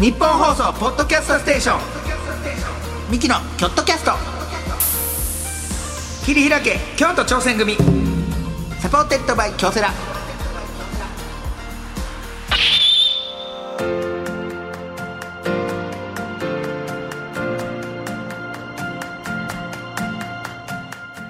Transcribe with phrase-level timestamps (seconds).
[0.00, 1.80] ニッポン放送ポッドキャストステーション。
[3.12, 4.12] ミキのキョットキャスト。
[6.24, 7.76] 切り開け京都挑戦組。
[8.80, 9.90] supported by 京セラ。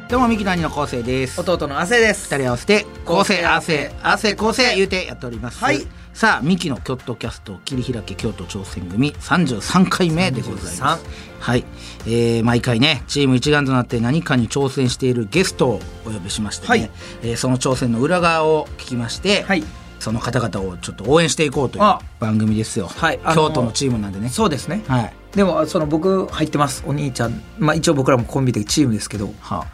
[0.09, 2.33] どうもミキの兄の昴生です弟の亜生です。
[2.33, 5.89] 二人合わせて構成合わせ合わせ構成言うてやっておりますはい
[6.21, 11.05] さあミキの京都キャスト切り開け京都挑戦組33回目でございます。
[11.39, 11.65] はい、
[12.05, 16.91] えー、毎回ねチーム一丸となって何かに挑戦しているゲストをお呼びしましてね、はい。
[17.23, 19.65] えーその挑戦の裏側を聞きまして、はい。
[19.99, 22.03] その方々をちょっと応援していこうというあ。
[22.19, 23.21] 番組ですよ、はい。
[23.25, 24.29] あのー京都のチームなんでね。
[24.29, 24.85] そうですね。
[24.89, 25.15] はい。
[25.35, 27.43] でもその僕入ってますお兄ちゃん。
[27.59, 29.65] まあ一応僕らもコンビでチームですけどは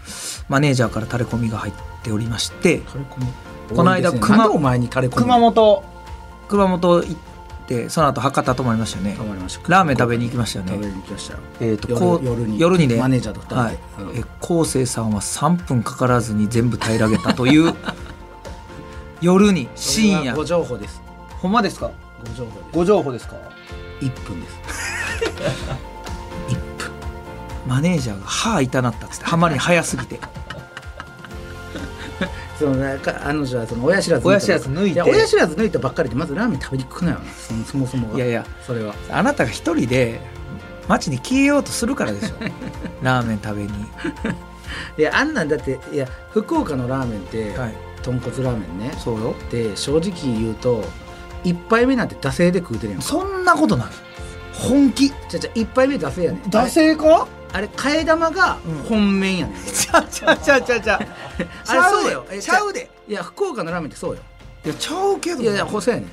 [0.49, 3.27] マネージャーからタレコミが入っておりましてタレコミ？
[3.75, 4.21] この間ね。
[4.21, 5.23] 熊なんでお前にタレコミ？
[5.23, 5.96] 熊本
[6.49, 7.17] 熊本行っ
[7.67, 9.15] てその後博多泊まりましたよね。
[9.17, 9.69] 泊まりました。
[9.69, 11.41] ラーメン食べに行きましたよ食べねに行きましたよ。
[11.61, 13.61] えーと夜こう夜に夜にねマネージャーと二人で。
[13.61, 13.79] はい。
[14.13, 14.19] うん。
[14.19, 17.75] え昴生さんは3分かからずに全部平らげたという
[19.21, 20.35] 夜に深夜。
[20.35, 21.03] ご情報です。
[21.41, 21.91] ほんまですか？
[22.27, 22.65] ご情報です。
[22.73, 23.35] ご情報ですか
[24.01, 24.57] ？1分です。
[27.67, 30.21] マネージャーが歯痛なったっつってハマり早すぎて
[32.59, 34.99] そのなんかあの女はその親知らず親知らず抜いて。
[34.99, 37.19] や親知らず抜いたばっかりでまずラーメン食べに行くなよ。
[37.19, 38.17] なそのそもそもが。
[38.17, 38.47] いやいや。
[38.67, 38.95] それは。
[39.11, 40.21] あなたが一人で
[40.89, 42.35] 街に消えようとするからでしょ。
[43.03, 43.69] ラーメン食べに。
[44.99, 47.75] いやあんなんだっていや福岡のラーメンって、はい。
[48.03, 48.93] 豚骨ラーメンね。
[48.99, 49.35] そうよ。
[49.51, 50.85] で正直言うと
[51.45, 53.07] 一杯目なんて惰性で食うてるやんか。
[53.07, 53.87] そんなことない。
[54.53, 55.09] 本気。
[55.09, 56.41] じゃじゃ一杯目惰性やねん。
[56.43, 57.29] 惰性か？
[57.53, 58.75] あれ替え玉がうん。
[58.89, 60.81] 本麺やねん、 ちゃうちゃうちゃうちゃう。
[60.83, 61.01] ちゃう
[61.69, 62.27] あれそうよ。
[62.31, 62.91] えちゃうで。
[63.09, 64.21] いや福岡のラーメンってそうよ。
[64.65, 66.07] いやちゃうけどいやいや細やねん。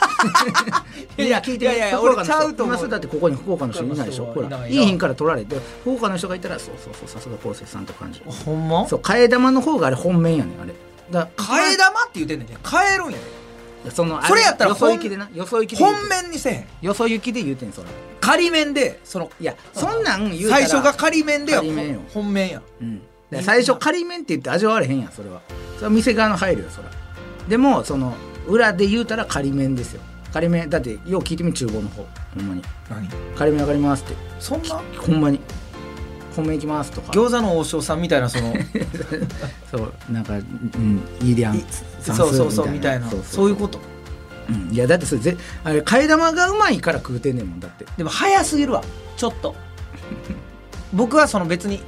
[1.22, 4.26] いや聞いていやいや俺ちゃうと思うだってここに福岡の人いないでしょ？
[4.32, 5.56] ほらいない品から取られて。
[5.82, 8.22] 福岡の人がいたらそうそうそうさすが昴生さんって感じ。
[8.24, 8.88] ほんま？
[8.88, 10.72] そう替え玉の方があれ本命やねんあれ。
[11.10, 12.48] だ替え玉って言うてんねん。
[12.48, 13.18] ね替えるんやで
[13.88, 16.66] そのそれやったらよそ行きでなよそ行きで本て面にせえへん。
[16.82, 17.88] よそ行きで言うてんそら
[18.20, 22.00] 仮面でそのいやそんなん言うたら最初が仮面では仮面よ。
[22.12, 22.62] 本面や。
[22.80, 23.00] うん。
[23.30, 25.40] で最初仮面って言って味わわれへんやんそれは。
[25.76, 26.90] それは店側の配慮よそら
[27.48, 28.14] でもその
[28.46, 30.02] 裏で言うたら仮面ですよ。
[30.32, 32.06] 仮面だってよう聞いてみ厨房の方。
[32.34, 32.62] ほんまに。
[32.88, 33.08] 何？
[33.36, 34.14] 仮面わかりますって。
[34.38, 34.80] そんな？
[34.98, 35.40] ほんまに
[36.34, 37.12] 本命行きますとか。
[37.12, 38.54] 餃子の王将さんみたいなその。
[39.70, 39.92] そう。
[40.10, 41.64] なんか、うん、イーリアンい
[42.02, 43.10] そうそうそうみたいな。
[43.24, 43.80] そういうこと。
[44.48, 44.74] うん。
[44.74, 47.86] いやだってそれぜあれ替え玉がうまいから食うてんねんもんだって。
[47.96, 48.82] でも早すぎるわ。
[49.16, 49.54] ちょっと。
[50.92, 51.82] 僕はその別に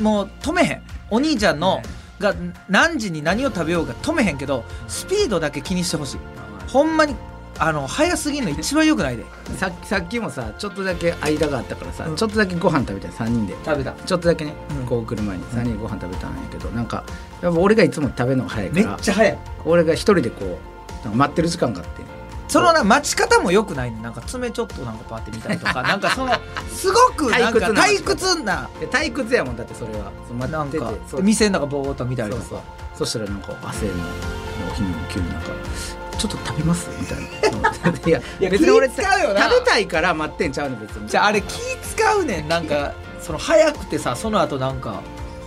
[0.00, 0.82] もう止めへん。
[1.10, 1.82] お兄ちゃんの
[2.18, 2.34] が
[2.68, 6.18] 何時に何を食べようか止めへんけどスピードだけ気にしてほしい。
[6.68, 7.14] ほんまに
[7.62, 9.24] あの早すぎんの一番よくないで。
[9.58, 12.16] さっきさっきもさちょっとだけ間があったからさ、うん。
[12.16, 13.10] ちょっとだけご飯食べたい。
[13.10, 13.54] 3人で。
[13.62, 13.92] 食べた。
[13.92, 14.86] ちょっとだけね、うん。
[14.86, 17.04] こう来る前に3人でご飯食べたんやけどなんか
[17.42, 19.38] やっぱ俺がいつも食べるのが早いかめっらちゃ早い。
[19.66, 20.58] 俺が一人でこ
[21.04, 22.02] う待ってる時間があって。
[22.48, 24.00] そのな待ち方もよくないね。
[24.00, 25.82] なんか爪ちょっとなんかパーって見たりとか。
[25.84, 26.32] なんかその
[26.72, 28.70] すごくなんか退退屈な。
[28.80, 30.10] で退屈やもんだってそれは。
[30.26, 32.58] そなんか店の中ぼーっと見たりとそうそう。
[32.58, 32.64] か
[32.96, 33.92] そしたらなんか汗の
[34.72, 35.50] お日に急になんか
[36.20, 37.24] 「ちょっと食べます?」みたいな。
[38.06, 39.42] いやいや別に俺気使うよな。
[39.50, 41.08] 食べたいから待ってんちゃうねん別に。
[41.08, 42.48] じゃああれ気使うねん。
[42.48, 45.00] なんかその早くてさその後なんか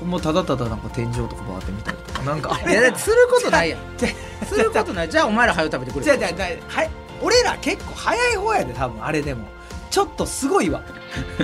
[0.04, 2.60] もうただただなんか天井とかバーって見たりとかなんか。
[2.70, 3.80] いやすることないやん。
[4.48, 5.10] することない。
[5.10, 6.06] じゃあお前ら早く食べてくれ。
[6.06, 6.90] じゃあじゃあじゃあはい
[7.22, 9.46] 俺ら結構早い方やで多分あれでも。
[9.90, 10.82] ちょっとすごいわ。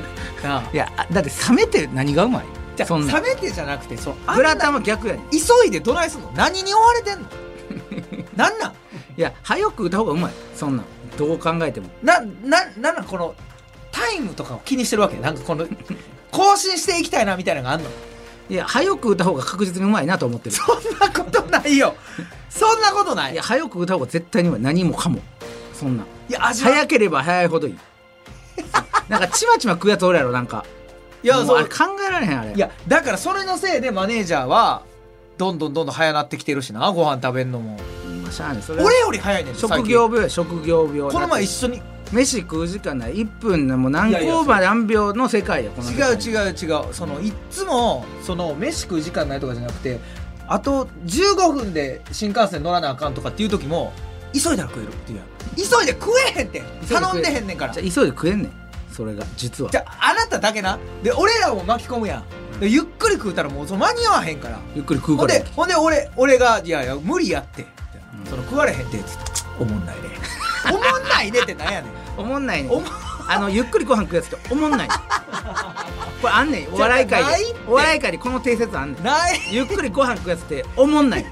[0.74, 2.46] いやあだって冷めて何がうまい？
[2.76, 5.36] じゃ冷めてじゃなくてそうグラタンは逆やねん。
[5.36, 6.32] い急いでどないすんの？
[6.34, 7.28] 何に追われてんの？
[8.36, 8.54] なん？
[9.24, 10.34] なんや早く食った方がうまい。
[10.56, 10.86] そんなん。
[11.18, 11.90] どう考えても。
[12.02, 13.36] なななんなんこの
[13.92, 15.18] タイムとかを気にしてるわけ？
[15.18, 15.68] なんかこの
[16.32, 17.90] 更新していきたいなみたいなのがあんの？
[18.50, 20.56] いや早く食った方が確実にうまいなと思ってる。
[20.56, 21.96] そんなことないよ。
[22.50, 23.34] そんなことない。
[23.34, 24.62] いや早く食った方が絶対にうまい。
[24.62, 25.20] 何もかも。
[25.74, 26.06] そんなん。
[26.30, 27.78] いや味は早ければ早いほどいい。
[29.10, 30.66] なんかちまちま食うやつおるやろなんか。
[31.24, 31.58] いやそう。
[31.58, 32.54] あれ考えられへんあれ。
[32.54, 34.84] いやだからそれのせいでマネージャーは
[35.38, 37.74] どんどんどんどん早なってきてるしなご飯食べんのも。
[37.76, 37.84] ま
[38.30, 41.12] あしゃあないそれは俺より早いねん職業病や職業病。
[41.12, 41.82] この前一緒緒に
[42.12, 43.16] 飯食う時間ない。
[43.16, 46.94] 1分でもう何いやいや個ま何秒の世界やこの違う違う違う。
[46.94, 50.00] そのいっつもその飯食う時間ないとかじゃなくて
[50.48, 53.94] あと15分で新幹線乗らなあかんとかっていう時も
[54.34, 55.28] 急いだら食えるっていうやん。
[55.56, 56.64] 急いで食えへんって。
[56.90, 57.74] 頼んでへんねんから。
[57.74, 58.52] じゃあ急いで食えんねん。
[58.92, 59.72] それが実は。
[59.72, 60.80] じゃああなただけな。
[61.04, 62.60] で俺らも巻き込むやん。
[62.60, 64.60] でゆっくり食うたらもう間に合わへんから。
[64.76, 67.66] ゆっくり食うほんからでほんで俺俺が「いやいや無理やって」
[68.30, 69.24] その食われへんって」つって
[69.60, 70.02] おもんないね。
[70.72, 71.92] おもんないねってなんやねん。
[72.18, 72.70] おもんないね。
[73.28, 74.88] あのゆっくりご飯食うやつっておもんない
[76.22, 76.74] これあんねん。
[76.74, 77.56] お笑い界で。
[77.68, 79.04] お笑い界でこの定説あんねん。
[79.04, 79.40] ない。
[79.52, 81.26] ゆっくりご飯食うやつっておもんない。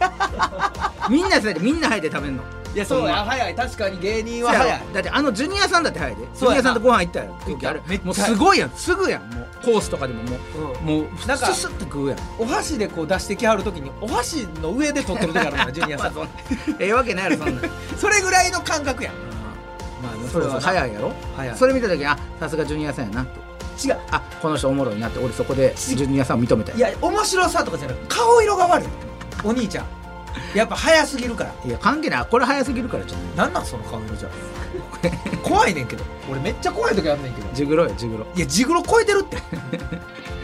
[1.10, 1.60] みんなそれで。
[1.60, 2.44] みんな入って食べんの
[2.78, 3.26] いやそうや。
[3.26, 3.56] 早い。
[3.56, 4.82] 確かに芸人は早い。
[4.94, 6.28] だってあのジュニアさんだって早いで。
[6.36, 7.40] ジュニアさんとご飯行ったやろ。
[7.48, 8.70] 行ったあれめっちゃもうすごいやん。
[8.70, 9.34] すぐやん。
[9.34, 10.38] もうコースとかでもも
[10.80, 10.84] う。
[10.84, 12.20] もうなんかススッと食うやん。
[12.38, 16.14] お箸でこう出してきはるときにお箸の上で取ってる時あるから ジュニアさん。
[16.80, 17.62] ええわけないやろそんな。
[17.62, 19.14] ん それぐらいの感覚やん。
[20.04, 20.94] まあそれは早い。
[20.94, 21.12] やろ。
[21.36, 21.58] 早い。
[21.58, 23.40] それ見た時にあさすがジュニアさんやなって。
[23.88, 23.98] 違う。
[24.12, 25.18] あこの人おもろいなって。
[25.18, 28.88] 俺そこでジュニアさんを認めたいや面白さとかじゃなく顔色が悪い。
[29.44, 29.97] お兄ちゃん
[30.56, 31.54] やっぱ早すぎるから。
[31.66, 32.26] いや関係ない。
[32.26, 34.30] これ早すぎるからじゃないなんなんその顔色じゃ
[35.44, 36.04] 怖いねんけど。
[36.30, 37.48] 俺めっちゃ怖い時あんねんけど。
[37.54, 38.28] ジグロよジグロ。
[38.36, 39.38] いやジグロ超えてるって。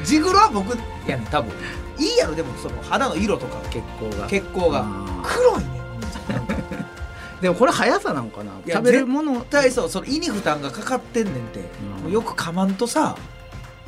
[0.04, 1.54] ジグロは僕やねん多分。
[1.98, 4.28] いいやろでもその肌の色とか血行が。
[4.28, 4.86] 血行が。
[5.24, 5.84] 黒いねん
[7.42, 8.54] でもこれ速さなのかな。
[8.66, 9.34] 食べるもの。
[9.34, 11.60] 絶対そうその胃に負担がかかってんねんて、
[12.06, 12.12] うん。
[12.12, 13.18] よくかまんとさ、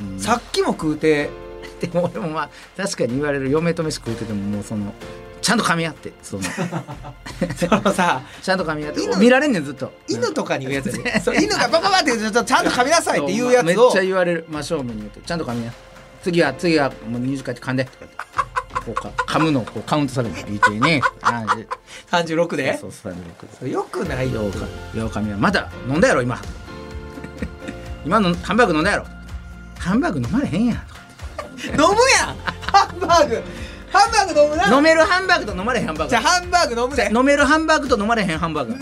[0.00, 0.20] うん。
[0.20, 1.30] さっきも食うて。
[1.80, 4.94] でも俺もまあ確かに言われる嫁と飯食うててももうその
[5.42, 6.42] ちゃんと噛み合ってその。
[6.42, 9.92] そのさ ちゃんと噛み合って犬見られんねんずっと。
[10.08, 11.20] 犬とかに言うやつやで。
[11.20, 15.78] そう犬がバババってちゃんと噛みなさいって言うやめっつをちゃ言われる真正面に言うとちゃんと噛み合って
[16.22, 17.84] 次は次はもう20回って噛んで。
[17.84, 18.16] とか言って
[18.86, 22.78] こうか噛むのをこうカウントされるのいいてねああ36で？
[22.78, 23.14] そうそう
[23.60, 24.42] 36でよくないよ。
[24.42, 24.58] ようか
[24.94, 26.40] ようかみはまだ飲んだやろ今。
[28.04, 29.06] 今のハンバーグ飲んだやろ。
[29.78, 30.82] ハンバーグ飲まれへんやん。
[31.70, 32.36] 飲むやん！
[32.70, 33.42] ハンバーグ
[33.96, 34.76] ハンバーグ飲むな。
[34.76, 36.10] 飲めるハンバーグと飲まれへんハンバーグ。
[36.10, 37.10] じゃあハンバーグ飲むで。
[37.12, 38.74] 飲めるハンバーグと飲まれへんハンバーグ。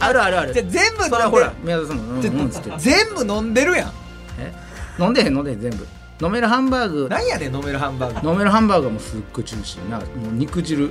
[0.00, 0.22] ある。
[0.22, 2.70] あるあるじゃあ全部飲んでほら宮田さんもっつって。
[2.78, 3.92] 全部飲んでるやん。
[4.38, 4.52] え？
[4.98, 5.86] 飲んでへん飲んでへん全部。
[6.22, 7.08] 飲めるハンバーグ。
[7.08, 8.30] なんやねん飲めるハンバーグ。
[8.30, 9.88] 飲めるハンバーグはもうすっごいジューシー。
[9.88, 10.90] なもう肉汁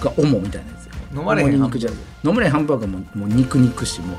[0.00, 1.92] が主みたいなやつよ飲まれへん肉汁。
[2.24, 4.18] 飲めれへんハンバーグはもうもう肉肉しもう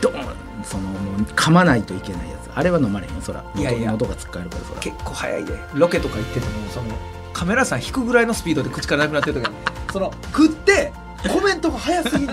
[0.00, 0.24] ドーン
[0.64, 2.50] そのもう噛まないといけないやつ。
[2.54, 3.44] あれは飲まれへんよそら。
[3.54, 3.92] いやいや。
[3.92, 4.80] 喉がつっかえるからそら。
[4.80, 5.52] 結構早いで。
[5.74, 6.88] ロケとか行っててもその
[7.36, 9.50] カメラさん引くぐらいのスピードで口からなくなってる時
[9.92, 10.90] その食って
[11.30, 12.32] コメントが早すぎる。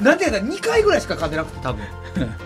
[0.00, 1.82] なんでやったら2回ぐらいしか噛んでなくて多分。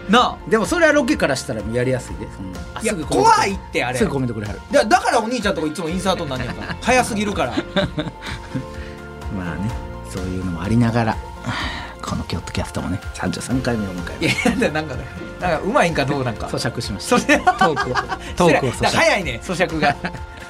[0.08, 2.28] なでもそれはロケからしたらやりやすいで。
[2.30, 4.60] そんいや怖いってあれすぐコメントくれはる。
[4.70, 7.52] だだからお兄ちゃんとかいつもインサートになんねか 早すぎるから。
[9.36, 9.70] まあね
[10.08, 11.16] そういうのもありながら
[12.02, 15.04] この京都キャストもね33回目を迎えいやいやなんかね
[15.40, 16.46] なんかうまいんかどうなんか。
[16.52, 17.18] 咀嚼しました。
[17.18, 17.94] それトークを
[18.36, 18.96] トークを咀嚼。
[18.96, 19.96] 早いね咀嚼が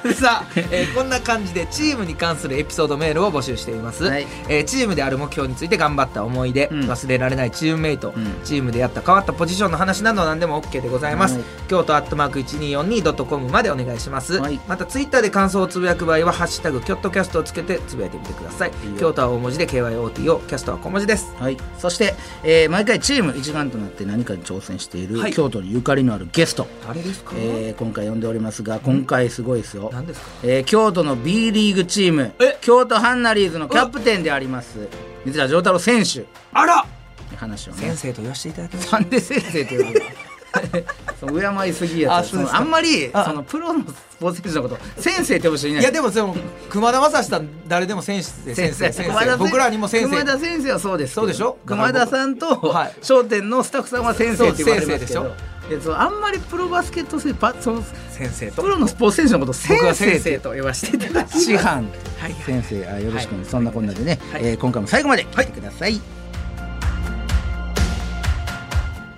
[0.13, 4.27] さあ、えーこんな感じでチームに関するエピソードメールを募集しています、はい。
[4.47, 6.79] えーチームである目標について頑張った思い出、うん。
[6.89, 8.35] 忘れられないチームメイト、うん。
[8.43, 11.43] チームでやった変わったポジションの話など何でも OK でございます、はい。
[11.67, 14.59] 京都アットマーク 1242.com までお願いします、はい。
[14.67, 18.71] またツイッターで感想をつぶやく場合は「ハッシュタグキョットキャスト」をつけてつぶやいてみてください。
[18.99, 21.33] 京都は大文字で KYOTO キャストは小文字です。
[21.39, 25.33] はい、そして、えー毎回チーム一丸となって何かに挑戦している、はい。
[25.33, 30.27] 京都にゆかりのあるゲスト、誰ですか、えー今回呼んでおりますが今回すごいですよ、何ですか？
[30.43, 32.57] えー京都の B リーグチームえ？
[32.61, 34.87] 京都ハンナリーズのキャプテンであります
[35.25, 36.19] 水田丈太郎選手。
[36.19, 36.85] にあら！
[37.35, 37.77] 話をね。
[37.77, 40.26] 先生と言わせていただきましなんで先生って呼ぶのその？
[41.63, 43.25] 敬いすぎやつそあんまりあ。
[43.25, 45.81] そのプロのスポーツ選手のこと先生って呼ぶ人いない。
[45.81, 46.35] いやでもでも
[46.69, 48.55] 熊田正史さん誰でも先生。
[48.55, 49.37] 先生先生。
[49.37, 50.09] 僕らにも先生。
[50.09, 51.57] 熊田先生はそうですそうでしょ？
[51.65, 52.93] 熊田さんとはい。
[53.01, 55.35] 商店のスタッフさんは先生って言われますけど。
[55.69, 58.61] いやそうあんまりプロバスケット選手パその先生と。
[58.61, 59.77] プロのスポーツ選手のことを先
[60.21, 60.39] 生。
[60.39, 61.43] と言わせていただきます。
[61.43, 61.87] 師範。
[62.19, 62.35] はい。
[62.45, 62.87] 先生。
[62.87, 63.45] あよろしくお願い。
[63.45, 64.41] そんなこんなでね、はい。
[64.45, 65.99] えー今回も最後まで聞いてください、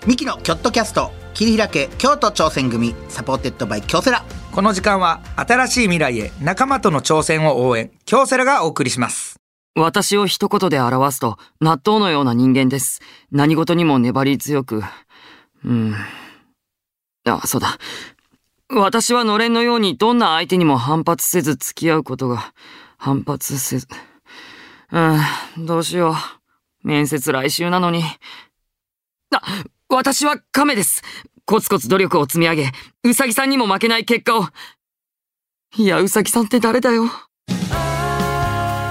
[0.08, 9.40] ミキのキョットキャスト切り開け京都挑戦組サポーテッドバイ京セラこの時間は新しい未来へ仲間との挑戦を応援京セラがお送りします
[9.76, 13.02] 私を一言で表すと、納豆のような人間です。
[13.32, 14.84] 何事にも粘り強く。
[15.64, 15.96] うん。
[17.26, 17.78] あ、そうだ。
[18.70, 22.54] 私はのれんのようにどんな相手にも反発せず付き合うことが、
[22.98, 23.88] 反発せず。
[24.92, 26.88] うん、どうしよう。
[26.88, 28.04] 面接来週なのに。
[29.32, 29.42] あ、
[29.92, 31.02] 私は亀です。
[31.46, 32.72] コツコツ努力を積み上げ、
[33.04, 34.44] うさぎさんにも負けない結果を。
[35.78, 37.06] いや、うさぎさんって誰だよ。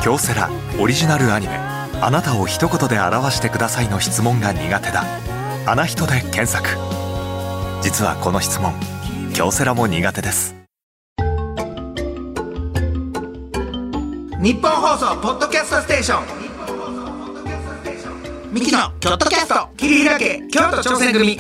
[0.03, 0.51] 京セラ
[0.81, 1.55] オリジナルアニメ
[2.01, 5.05] 「あなたを一言で表してください」の質問が苦手だ
[5.67, 6.69] 「あな人」で検索
[7.83, 8.73] 実はこの質問
[9.35, 10.55] 京セラも苦手です
[14.41, 16.58] 日本放送ポッドキャストステーション
[18.51, 19.69] ミキのキョットキャスト。
[19.77, 21.39] 切り開け京都挑戦組。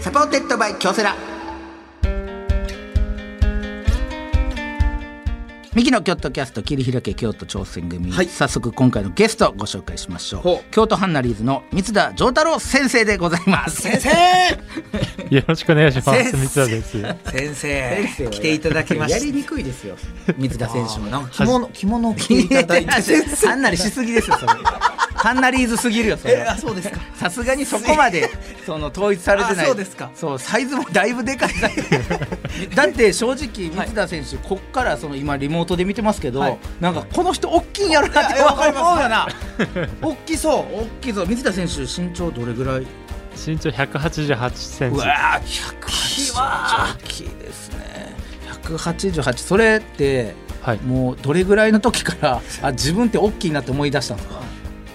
[0.00, 1.35] supported by 京セラ。
[5.76, 8.28] ミキの京都キャスト切り開け京都挑戦組、はい。
[8.28, 10.70] 早速今回のゲストご紹介しましょう。
[10.70, 13.82] 京都ハンナリーズの満田丈太郎先生でございます。
[13.82, 14.08] 先生！
[15.36, 16.30] よろしくお願いします。
[16.30, 16.36] 先生。
[16.38, 16.92] 満田です。
[17.30, 19.96] 先生先生は来ていただきましやりにくいですよ。
[20.38, 21.30] 三田選手もたなんか。
[21.30, 22.90] 着物着物を着ていただいて。
[23.46, 24.52] ハンナリしすぎですよそれ
[25.26, 27.00] ハンナリーズすぎるよそれえあそうですか。
[27.16, 28.30] さすがにそこまで
[28.64, 29.64] その統一されてない。
[29.64, 30.08] あそうですか。
[30.14, 31.50] そうサイズもだいぶでかい。
[32.76, 36.58] だって正直三田選手、こっからその今リモートで見てますけど、はい。
[36.80, 38.38] なんかこの人大きいんやろなってい。
[38.38, 38.82] やわかります。
[38.84, 39.28] 思うよな
[40.00, 42.86] 大きそう大きいぞ水田選手身長どれぐらい？
[43.36, 44.96] 身長188センチ。
[44.96, 46.34] うわー180
[46.94, 48.14] 大きいですね。
[48.62, 50.78] 188それってはい。
[50.78, 54.36] もうどれぐらいの時からあ自分って大きいなって思い出したんですか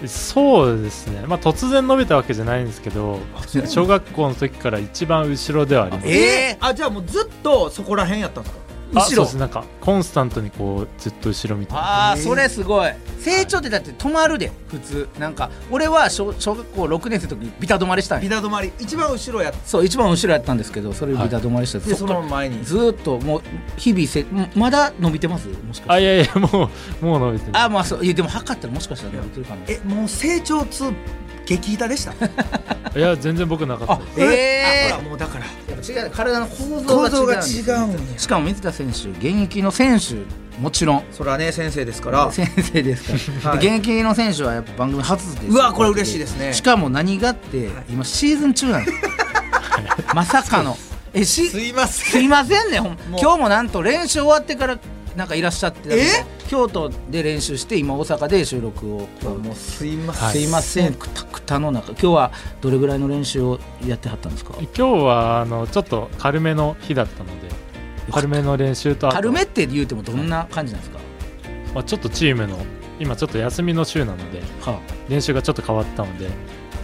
[0.07, 1.23] そうですね。
[1.27, 3.19] まあ突然伸びたわけじゃないんですけど、
[3.67, 6.07] 小学校の時から一番後ろではあります。
[6.09, 8.61] えあじゃあもうずっとそこら辺やったんですか？
[8.61, 9.01] あ後ろ。
[9.03, 9.37] そうです。
[9.37, 11.73] なんかコンスタントにこうずっと後ろ見て。
[11.73, 12.91] ああそれすごい。
[13.19, 15.07] 成長ってだって止まるで普通。
[15.19, 18.71] なんか俺は小小学校6年生の時にビタ止まりしたんビやタ止まり。
[18.79, 22.63] 一番後ろやっそう一番後ろやったんですけどそれビタ止まりした、てその前に。
[22.63, 23.41] ずーっともう
[23.77, 25.47] 日々せんまだ伸びてます？
[25.47, 25.89] もしかして。
[25.91, 26.69] あいやいやも
[27.01, 27.57] うもう伸びてる。
[27.57, 28.05] あまあそう。
[28.05, 29.61] いやでも測ったらもしかしたら伸びてるかな。
[29.67, 30.91] えもう成長痛
[31.57, 32.13] 激痛でした。
[32.97, 33.95] いや全然僕なかった。
[33.95, 35.45] ですええあほらもうだから。
[35.45, 40.15] 違う体の構造構造がが違うんです違うんやしかも水田選手現役の選手
[40.59, 41.03] もちろん。
[41.11, 42.29] それはね先生ですから。
[42.33, 43.03] 先生です
[43.41, 43.65] から、はい。
[43.65, 45.47] 現役の選手はやっぱ番組初です。
[45.47, 46.53] うわこれ嬉しいですね。
[46.53, 48.97] しかも何がって今シーズン中なんです。
[50.13, 50.77] まさかの。
[51.13, 52.77] えしすいませすいませんね
[53.21, 54.79] 今日もなんと練習終わってから
[55.21, 56.07] なんかいらっしゃって
[56.47, 59.07] 京都で練習して今大阪で収録を。
[59.21, 60.95] もうすいますいません。
[60.95, 64.55] くたくたの中今日はどれぐらいの練習をやってはったんですか？
[64.57, 67.49] 今日はあのちょっと軽めの日だったので
[68.11, 70.99] 軽めの練習と軽めって言うてもどんな感じなんですか、
[71.75, 72.57] まあ、ちょっとチームの
[72.99, 76.29] 今ちょっと休みの週なのでは練習がちょっと変わったので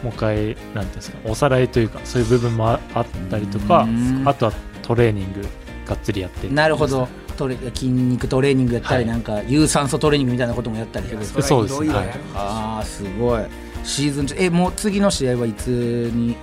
[0.04, 4.24] もう一回なんていうんですかおさらいというかそういう部分もああったりとかうん。
[4.28, 4.54] あとは
[4.84, 5.42] トレーニング
[5.88, 6.48] がっつりやって。
[6.48, 9.06] あ、なるほどトレ筋肉トレーニングやったり、はい。
[9.06, 11.76] なんか有酸素トレーニングみたいなこともやったりするそうです。
[11.76, 12.08] いろいろはい。
[12.08, 12.32] やるんです。
[12.36, 13.44] ああすごい。
[13.86, 15.68] シーズン中えもう次の試合はいつ
[16.14, 16.36] に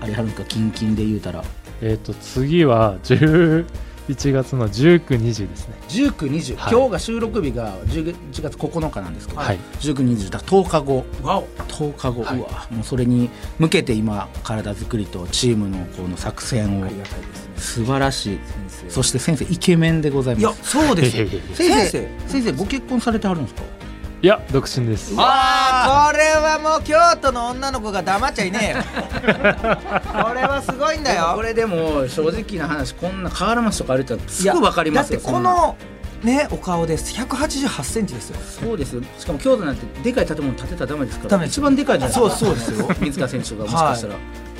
[0.00, 0.44] あれやるんですか？
[0.46, 1.42] キンキンで言うたら。
[1.82, 2.98] えっ、と次は
[4.08, 5.74] 11月の1920ですね。
[5.88, 6.72] 1920、はい。
[6.72, 9.58] 今日が収録日が11月9日なんですけど、はい。
[9.80, 10.40] 1920だ。
[10.40, 11.06] 10日後。
[11.22, 11.46] わお。
[11.68, 12.38] 10日後、はい。
[12.38, 16.84] うわもうそれに向けて今体作りとチームのこの作戦を。
[16.84, 16.92] ね。
[17.56, 18.38] 素晴らしい。
[18.44, 18.90] 先生。
[18.90, 21.16] そして先生イケメンでございいやますそうです。
[21.16, 23.62] よいやいやいや先生先先生ご結婚されてはるんですか？
[24.22, 25.14] いや独身です。
[25.14, 28.84] わあはもう京都の女の子が黙っちゃいねえよ。
[30.12, 31.32] これはすごいんだよ。
[31.34, 35.20] これでも正直な話こんな河原町とか歩いたらすぐ分かりますよ。
[35.20, 35.76] だってこの
[36.22, 37.14] ねお顔です。
[37.14, 38.36] 188センチですよ。
[38.40, 39.02] そうですよ。
[39.18, 41.30] しかも京都なんてでかい建物建てたらダメですから。
[41.30, 42.36] ダメです一番でかいじゃないですか。
[42.44, 42.94] そうそうですよ。
[43.00, 44.14] 水田選手がもしかしたら。
[44.14, 44.18] は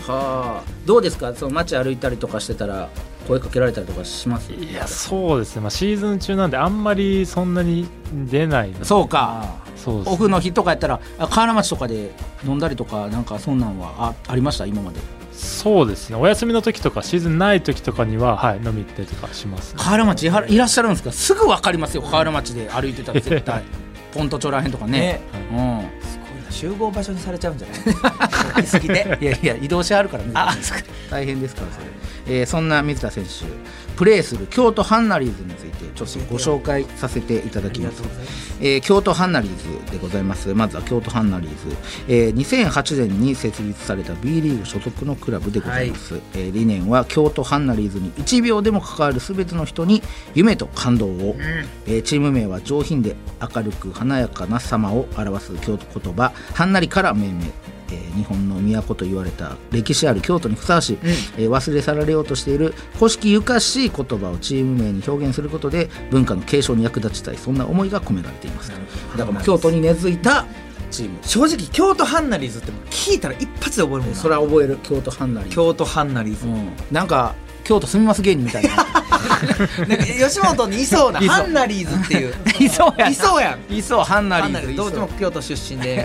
[0.08, 0.62] あ。
[0.84, 1.34] どうですか？
[1.34, 2.88] その街歩いたりとかしてたら
[3.26, 4.52] 声かけられたりとかします？
[4.52, 7.88] いやそうですね、まあ、シーズン中なんであんまりそんなに
[8.26, 12.12] 出ないのそうかオフの日とかやったらあ河原町とかで
[12.44, 14.66] 飲んだりとかなんかそんなんはあありました？
[14.66, 15.00] 今まで。
[15.32, 16.16] そうですね。
[16.16, 21.10] お休みの時とかシーズンない時とかには、はい、飲み行ったりとかします、河原町いはいらっしゃるんですか？
[21.12, 22.68] すぐ分かりますよ河原町で。
[22.70, 23.62] 歩いてたら絶対。
[24.14, 24.92] ポント町らへんとかね。
[24.92, 25.20] ね。
[25.50, 26.08] うん。
[26.08, 26.50] すごいな。
[26.50, 28.54] 集合場所にされちゃうんじゃない？
[28.54, 30.30] 好きすぎていやいや移動しはるからね。
[30.34, 30.54] あ
[31.10, 31.86] 大変ですからそれ、
[32.40, 33.30] えーそんな水田選手
[33.96, 38.02] プレーする京都ハンナリーズについてちょっとご紹介させていただきます。
[38.60, 40.52] えー京都ハンナリーズでございます。
[40.54, 41.76] まずは京都ハンナリーズ、
[42.08, 50.02] えー2008年に設立された B リーグ所属のクラブでございます、えー理念は京都ハンナリーズに1秒でも関わる全ての人に
[50.34, 51.36] 夢と感動を、
[51.86, 68.72] えーチーム名は上品で明るく華やかな様を表す京都言葉ハンナリから命名えー日本の都と言われた歴史ある京都にふさわしい、えー忘れ去られようとしている古式ゆかしい言葉をチーム名に表現することで文化の継承に役立ちたいそんな思いが込められています
[69.16, 70.46] だから京都に根付いた
[70.94, 71.18] チーム。
[71.22, 74.14] 正直京都ハンナリーズって聞いたら一発で覚えるもんな。
[74.14, 74.78] それは覚える。
[74.82, 76.46] 京都ハンナリー京都ハンナリーズ。
[76.46, 78.70] うん、なんか京都住みます芸人みたいな。
[79.88, 82.34] なんか吉本にいそうなハンナリーズっていう。
[82.60, 83.72] いそうやないそうやん。
[83.72, 84.76] いそうハンナリーズ。
[84.76, 85.96] どううも京都出身で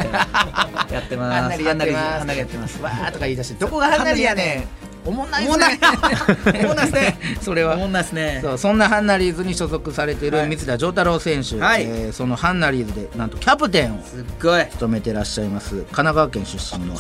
[0.92, 1.34] やってます。
[1.34, 2.18] ハンナリやってます。
[2.18, 2.82] ハンナリーやってます。
[2.82, 4.90] わーとか言い出してどこがハンナリやねん。
[5.06, 5.74] おもんないっすおもんない。
[5.80, 5.80] ね
[6.66, 7.20] おもんないっすね。
[7.42, 7.76] それは。
[7.76, 8.40] 思んないっすね。
[8.44, 10.48] そうそんなハンナリーズに所属されているはい。
[10.48, 11.84] 三田丈太郎選手、はい。
[11.84, 14.66] えーそのハンナリーズでなんとキャプテンをすっごい。
[14.72, 16.96] 務めてらっしゃいます神奈川県出身の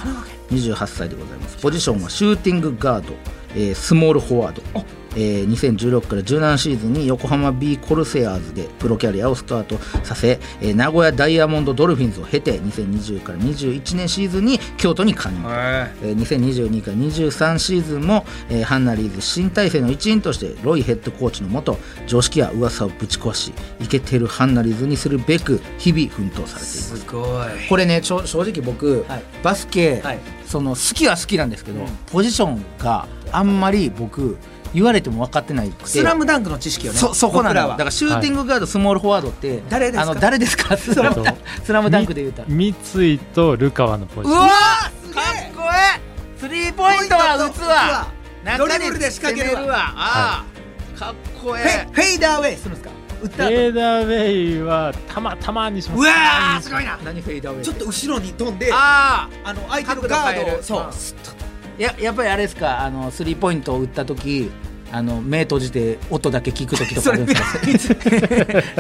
[0.52, 1.58] 28歳でございます。
[1.58, 3.14] ポジションはシューティングガード、
[3.56, 26.98] えースモールフォワードえー2016から17シーズンに横浜 B コルセアーズでプロキャリアをスタートさせ、えー名古屋ダイヤモンドドルフィンズを経て2020から21年シーズンに京都に加入、えー2022から23シーズンも、えーハンナリーズ新体制の一員としてロイヘッドコーチのもと常識や噂をぶち壊しイケてるハンナリーズにするべく日々奮闘されています。
[26.98, 27.68] すごい。
[27.68, 29.24] これね正直僕、はい。
[29.44, 30.20] バスケ、はい。
[30.46, 31.80] その好きは好きなんですけど、
[32.12, 34.38] ポジションがあんまり僕
[34.74, 37.50] 言われても分かってないスラムダンクの知識よねそそこなの。
[37.50, 37.72] 僕らは。
[37.74, 40.12] だからシューティングガード、スモールフォワードって誰ですか？
[40.12, 40.78] あの誰ですか？
[40.78, 42.48] スラムダンクスラムダンクで言うたら。
[42.50, 44.40] み三井とルカワのポジション。
[44.40, 45.24] うわーかっ
[45.56, 46.40] こええ！
[46.40, 47.38] スリーポイントは。
[47.38, 48.08] 打つわ
[48.58, 49.94] ドリブルで仕掛けるわ。
[49.96, 52.90] あーかっこえフェえフェイダーウェイするんですか？
[53.20, 56.00] フェーダーウェイはたまたまにします。
[56.00, 56.70] うわーす。
[56.70, 56.98] ごいな。
[57.04, 57.64] 何フェイダーウェイ？
[57.66, 60.84] ちょっと後ろに飛んであああの相手のガードをそう。
[60.84, 61.49] うん
[61.80, 64.52] ややっぱりあれですかあのスリーポイントを打った時
[64.92, 68.04] あの目閉じて音だけ聞く時とかあるんですか？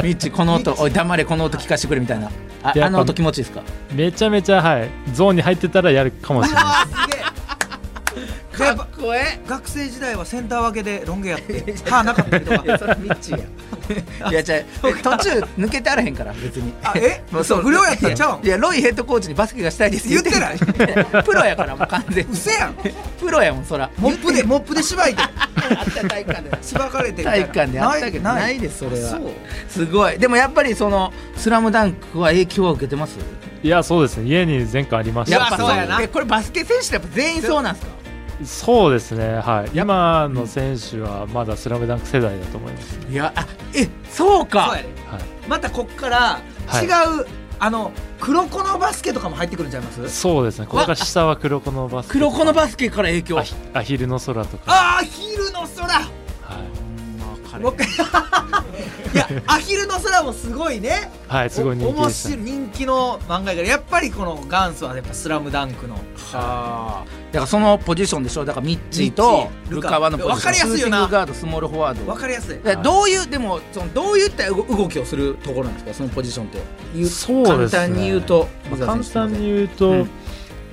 [0.04, 2.30] ミッチこの音おい黙れこの音聞かせてくれみたいな。
[2.62, 3.64] ああの音気持ちいいですか？
[3.94, 6.66] めちゃめちゃはいゾーンに入ってたらやるかもしれない
[8.62, 11.74] あーすげえでやっぱこえ学生時代はセンター分けでロン毛やって。
[11.90, 13.40] 歯なかったけどいやそれミッチや。
[14.30, 16.72] いやじゃ途中抜けてあらへんから別に。
[16.84, 17.24] あえ？
[17.44, 17.62] そう。
[17.62, 18.46] 不良やったんちゃうん？
[18.46, 20.56] いやロイヘッドコーチにバスケがしたいです言ってない。
[20.56, 20.60] い
[21.26, 22.32] プロやからもう完全に。
[22.32, 22.76] うせやん。
[23.20, 23.90] プロやもんそら。
[23.98, 26.58] モップでモップで縛いてあった体育館で。
[26.64, 28.24] しばかれて体育館であったけど。
[28.24, 28.60] なない。
[28.60, 29.10] ですそれは。
[29.10, 29.22] そう。
[29.70, 30.20] すごい。
[30.20, 33.18] でもやっぱりその「スラムダンクは影響は受けてます？
[33.62, 34.28] いやそうですね。
[34.30, 35.76] 家に前回ありましやたっぱそう。
[35.76, 36.00] やな。
[36.02, 37.92] えこれバスケ選手ってやっぱ全員そうなんですか？
[38.44, 39.78] そうですねはい。
[39.78, 43.00] 今の選手はまだスラムダンク世代だと思います。
[43.10, 44.68] いやあえそうか。
[44.68, 45.22] そうやではい。
[45.48, 46.86] またこっからはい。
[46.86, 46.88] 違
[47.22, 47.26] う
[47.60, 50.10] あの黒子のバスケとかも入ってくるんちゃいます？
[50.10, 50.68] そうですね。
[50.68, 52.14] これから下は黒子のバスケ。
[52.14, 53.40] 黒子のバスケから影響。
[53.40, 54.64] アヒアヒルの空とか。
[54.68, 55.88] ああ昼の空。
[55.88, 56.06] はい
[57.58, 57.88] もう一回。
[59.12, 61.12] いやアヒルの空もすごいね。
[61.28, 62.30] はいすごい人気面でした。
[62.30, 65.96] 白い人気の漫画やからやっぱりこの元祖はやっぱ「スラムダンクの。
[65.96, 66.00] は
[66.34, 67.04] あ。
[67.32, 70.36] だからそのポジションでしょだからミッチーとルカワのポジション。
[70.36, 71.08] わかりやすいよな。
[71.08, 72.12] ガードスモールフォワード。
[72.12, 75.94] わかりやすいどういうでもそのどういった動動きをするところなんですか？
[75.94, 76.60] そのポジションって。
[76.96, 77.80] 言そうですね。
[77.80, 80.10] 簡単に言うとまあ簡単に言うと、うん。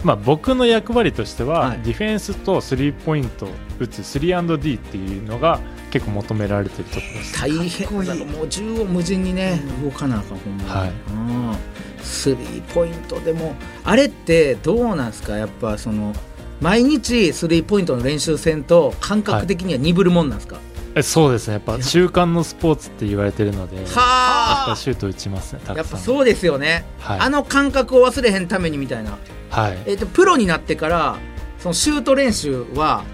[0.05, 1.81] まあ、僕の役割としては、はい。
[1.83, 3.49] ディフェンスとスリーポイント
[3.81, 5.59] 打つ 3&D っていうのが
[5.91, 7.41] 結構求められてるところです。
[7.41, 8.15] 大変だ。
[8.15, 11.59] もう縦横無尽にね動かなあかんほんまに、
[12.03, 15.37] スリーポイントでもあれってどうなんですか？
[15.37, 16.13] やっぱその
[16.61, 20.59] 毎日スリーポイントの練習戦と感覚的には鈍るもんなんですか、
[20.95, 21.55] えそうですね。
[21.55, 27.21] やっぱ習慣のスポーツって言われてるのでやっはぱシュート打ちますねたやっぱそうですよね、はい。
[27.21, 29.19] あの感覚を忘れへんためにみたいな、
[29.51, 29.79] はい。
[29.87, 31.19] えっとプロになってから
[31.59, 33.05] そのシュート練習は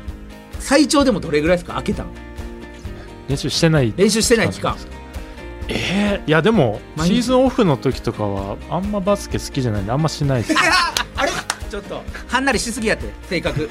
[0.58, 1.74] 最長でもどれぐらいですか？
[1.74, 2.11] 開けたの
[3.28, 4.76] 練習してない練習してない期間。
[5.68, 10.54] えー、いやでもシーズンオフの時とかはあんまバスケ好きじゃないんであんましないです
[11.72, 12.02] ちょっと。
[12.28, 13.70] はんなりしすぎやって性格。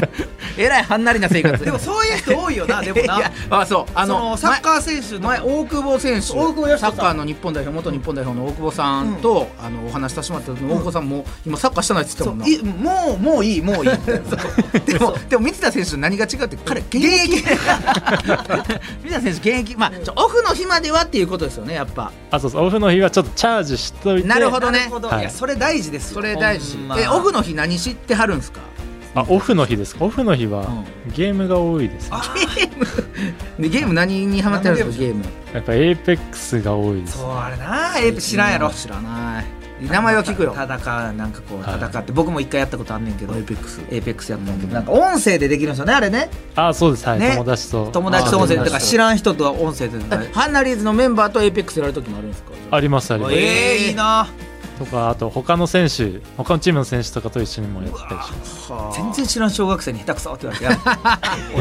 [0.56, 3.30] えらいはんなりな生活でもそういう人多いよな でもな。
[3.50, 3.92] あそう。
[3.94, 6.32] ああののサッカー選手の前大久保選手。
[6.32, 12.46] 大久保サッカーの日本代表元日本代表の大久保さんと、あのお話しさせてもらった時に、大久保さんも今サッカーしてないって言ってたもんな。
[12.46, 12.54] そう。
[12.54, 13.92] いもうもういいもういい
[14.86, 17.36] でもでも水田選手と何が違うって彼現役。
[17.36, 17.54] 水
[19.12, 19.76] 田選手現役。
[19.76, 22.12] まあオフの日まではっていうことですよねやっぱ。
[22.30, 22.66] あそうそう。
[22.66, 24.28] オフの日はちょっとチャージしといて。
[24.28, 24.78] なるほどね。
[24.78, 25.20] なるほど、はい。
[25.20, 26.14] い、やそれ大事ですよ。
[26.14, 26.78] それ大事。
[26.98, 28.60] えオフの日何知ってはるんですか？
[29.14, 30.04] あオフの日ですか？
[30.04, 30.66] オフの日は
[31.14, 32.08] ゲームが多いです、ね。
[32.12, 32.34] あ
[33.58, 34.98] でゲーム何にハマってるんですか？
[34.98, 35.24] ゲーム。
[35.52, 37.18] やっぱ Apexが多いです。
[37.18, 37.98] そうあれな。
[37.98, 38.70] エイプ知らんやろ。
[38.70, 39.44] 知らない。
[39.82, 40.54] 名前は聞くよ。
[40.56, 41.76] 戦うなんかこうはい。
[41.76, 43.34] 戦って、僕も一回やったことあんねんけど。
[43.34, 43.82] Apex。
[43.90, 44.72] Apex やったんやけど。
[44.74, 46.30] なんか音声でできるんですよねあれね。
[46.54, 47.06] あそうです。
[47.06, 47.32] はい、ね。
[47.32, 47.90] 友達と。
[47.92, 49.98] 友達と音声だから知ららん人とは音声で。
[50.32, 52.52] ハンナリーズのメンバーと Apex やる時もあるんですか？
[52.70, 54.28] ありますあります、ええいいな
[54.84, 58.72] とかあと他の選手他のチームの選手とかと一緒にもやったりします。
[58.96, 60.76] 全然知らん小学生に下手くそって言わ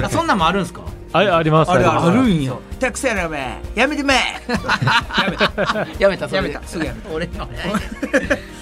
[0.02, 0.82] れて そんなんもあるんですか？
[1.14, 2.08] あありますあるります。
[2.08, 4.14] あるんや下手くそやなお前やめてめ
[4.50, 5.88] やめた。
[6.00, 6.48] やめたそれで。
[6.54, 6.68] やめた。
[6.68, 7.10] すぐやめた。
[7.14, 7.48] 俺の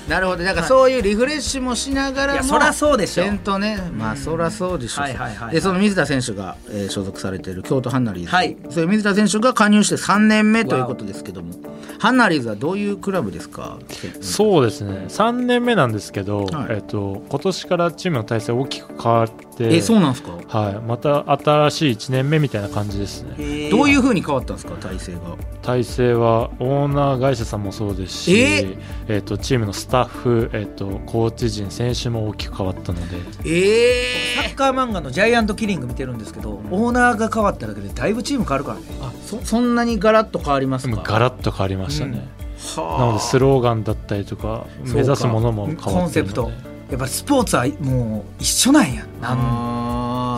[0.10, 0.43] なるほど。
[0.43, 3.24] だからそういうリフレッシュもしながらもいやそらそうでしょ。
[3.43, 3.80] とね。
[3.95, 5.04] まあそらそうでしょう。
[5.04, 5.54] はいはいはいはい。
[5.56, 8.58] でその水田選手が、えー所属されている京都ハンナリーズ、はい。
[8.69, 11.54] そういう水田選手が加入して3年目ということですけども。
[12.00, 13.78] ハンナリーズはどういうクラブですか？
[14.22, 15.06] そうですね。
[15.10, 16.67] 3年目なんですけど、はい。
[16.69, 20.32] えっと今年からチームの体制大きく変わってえそうなんですか？
[20.48, 23.69] はい、また新しい1年目みたいな感じですね。
[23.69, 24.76] どういうふうに変わったんですか？
[24.76, 25.19] 体制が。
[25.62, 28.78] 体制はオーナー会社さんもそうですし、え？
[29.08, 33.17] えっとチームのスタッフ、えっとコーチ陣選手も大きく変わったので。
[33.45, 38.86] えサッカー漫画のジャイアントキリング見てるんですけどオーナーが変わっただけでだいぶチーム変わるからね。
[39.02, 41.02] あそそんなにガラッと変わりますか？
[41.04, 42.28] ガラッと変わりましたね、
[42.76, 43.00] はあ。
[43.02, 44.65] なのでスローガンだったりとか。
[44.84, 46.00] 目指すものも変わってるので。
[46.02, 49.06] コンセプトやっぱスポーツはもう一緒なんや。
[49.21, 49.38] なん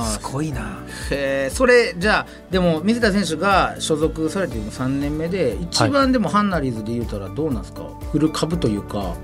[0.01, 0.79] あすごいな。
[1.09, 1.55] ーへー。
[1.55, 9.15] それじゃあでも水田選手が所属されて今3年目で一番でもハンナリーズで言うたらどうなんですか、フル株というか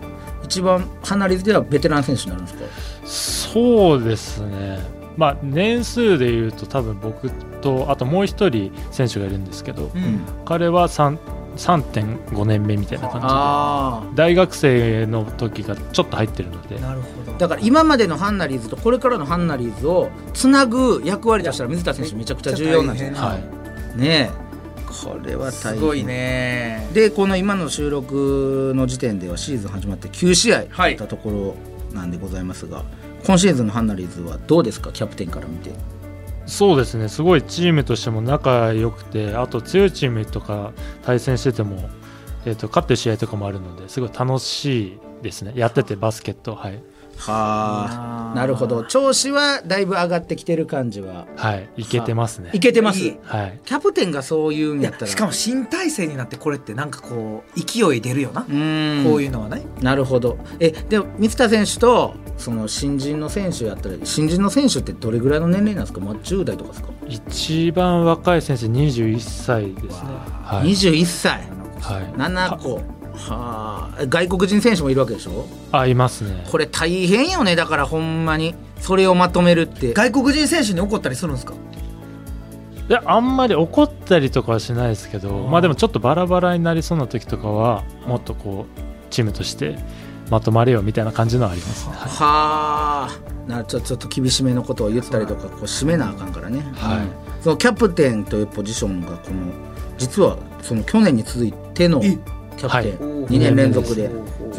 [0.44, 2.66] 一番ハンナリーズではベテラン選手になるんですか？
[3.06, 4.80] そうですね。
[5.18, 7.30] まあ年数でいうと多分僕
[7.62, 10.22] とあともう一人選手がいるんですけど、うん。
[10.46, 11.18] 彼は3
[11.58, 14.16] 3.5年目みたいな感あじで。
[14.16, 16.80] 大学生の時がちょっと入ってるので。
[16.80, 17.34] なるほど。
[17.34, 23.40] あだから今までのハンナリーズとこれからのハンナリーズをつなぐ役割としたら水田選手めちゃくちゃ重要なんじゃないは
[23.96, 24.00] い。
[24.00, 24.48] ねえ。
[24.88, 25.52] これは大変。
[25.52, 26.88] すごいね。
[26.94, 30.94] でこの今の収録の時点ではシーズン始まって9試合はい。
[30.94, 31.56] あったとこ
[31.92, 32.84] ろなんでございますが、
[33.26, 34.92] 今シーズンのハンナリーズはどうですか？
[34.92, 35.72] キャプテンから見て
[36.48, 37.10] そうですね。
[37.10, 40.72] すごいチームとしても仲良くてあと強いチームとか
[41.04, 41.90] 対戦してても、
[42.46, 45.52] えー、と勝ってる試合とかもあるのですごい楽しいですね。
[45.56, 46.56] やっててバスケット。
[46.56, 46.82] はい、
[47.18, 48.36] はあ。
[48.36, 48.84] なるほど。
[48.84, 51.28] 調子はだいぶ上がってきてる感じは。
[51.36, 52.52] はい、いけてますね。
[52.54, 53.18] いけてます？
[53.24, 53.60] はい。
[53.66, 55.08] キャプテンがそういうんいやったら。
[55.08, 59.04] やしかも新体制になってこれってなんかこう勢い出るよな、うーん。
[59.04, 59.64] こういうのはね。
[59.82, 60.38] なるほど。
[60.60, 70.10] えでも水田選手とその新人の選手やったら新人の選手ってどれぐらいの年齢なんですか、まあ、10代とかですか、一番若い選手21歳ですね。
[70.44, 71.50] はい、21歳。
[71.80, 72.82] はい、7個
[73.18, 74.06] はあ。
[74.08, 75.46] 外国人選手もいるわけでしょ？
[75.72, 76.46] あいますね。
[76.50, 78.56] これ大変よねだからほんまに。
[78.80, 79.94] それをまとめるって。
[79.94, 81.54] 外国人選手に怒ったりするんですか？
[82.90, 89.78] いやあんまり怒ったりとかはしないですけどまあでもちょっとバラバラになりそうな時とかはもっとこうチームとして
[90.30, 93.50] まとまれよみたいな感じのはありますね、はいはあ。
[93.50, 97.00] なちょちょっと厳しめのことを言ったりとかこう締めなあかんからね、はい。
[97.00, 97.42] うん。
[97.42, 99.52] そのキャプテンというポジションがこの
[99.98, 102.02] 実はその去年に続いての
[102.58, 103.32] キャプテン、はい。
[103.32, 104.10] 2年連続で。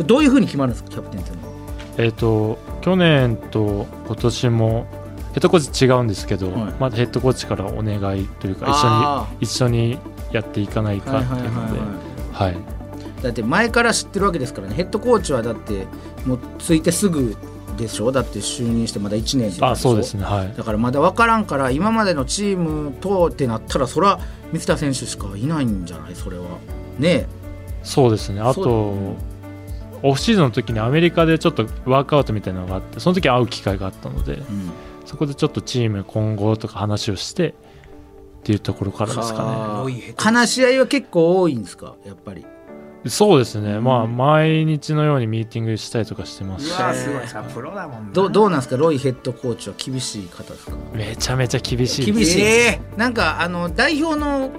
[0.06, 1.54] どういうふうに決まるんですかキャプテンっていうのは？
[1.98, 4.86] えっ、と去年と今年も
[5.32, 6.72] ヘッドコーチ違うんですけど、はい。
[6.80, 9.98] まだヘッドコーチからお願いというかあ一緒に一緒に
[10.32, 11.80] やっていかないかっていうので、
[12.32, 12.56] はい
[13.22, 14.74] だって前から知ってるわけですからね。
[14.74, 15.86] ヘッドコーチはだって
[16.24, 17.36] もうついてすぐ
[17.76, 18.12] でしょ？
[18.12, 20.22] だって就任してまだ1年あそうですね。
[20.22, 20.54] はい。
[20.56, 24.20] だからまだ分からんから今までのチームとってなったらそら
[24.52, 26.14] 水田選手しかいないんじゃない？
[26.14, 26.44] それは。
[27.00, 27.26] ね
[27.88, 28.40] そうですね。
[28.40, 29.16] あと
[30.02, 34.70] オフシーズンの時にアメリカでちょっとワークアウトみたいなのがあってその時会う機会があったのでうん。
[35.06, 37.54] そこでちょっとチーム今後とか話をしてっ
[38.44, 41.96] ていうところからですかはあ多いヘッド話し合いは結構多いんですか？
[42.04, 42.42] やっぱり。
[42.42, 42.48] ね
[43.06, 43.80] そうですね。
[43.80, 46.72] まあ毎日のようにミーティングしたりとかしてますし。
[46.72, 48.12] すごいさプロだもんな。
[48.12, 48.76] どどうなんですか？
[48.76, 50.72] ロイヘッドコーチは厳しい方ですか？
[50.92, 54.50] めちゃめちゃ厳しい厳しい、えなんかあの代表の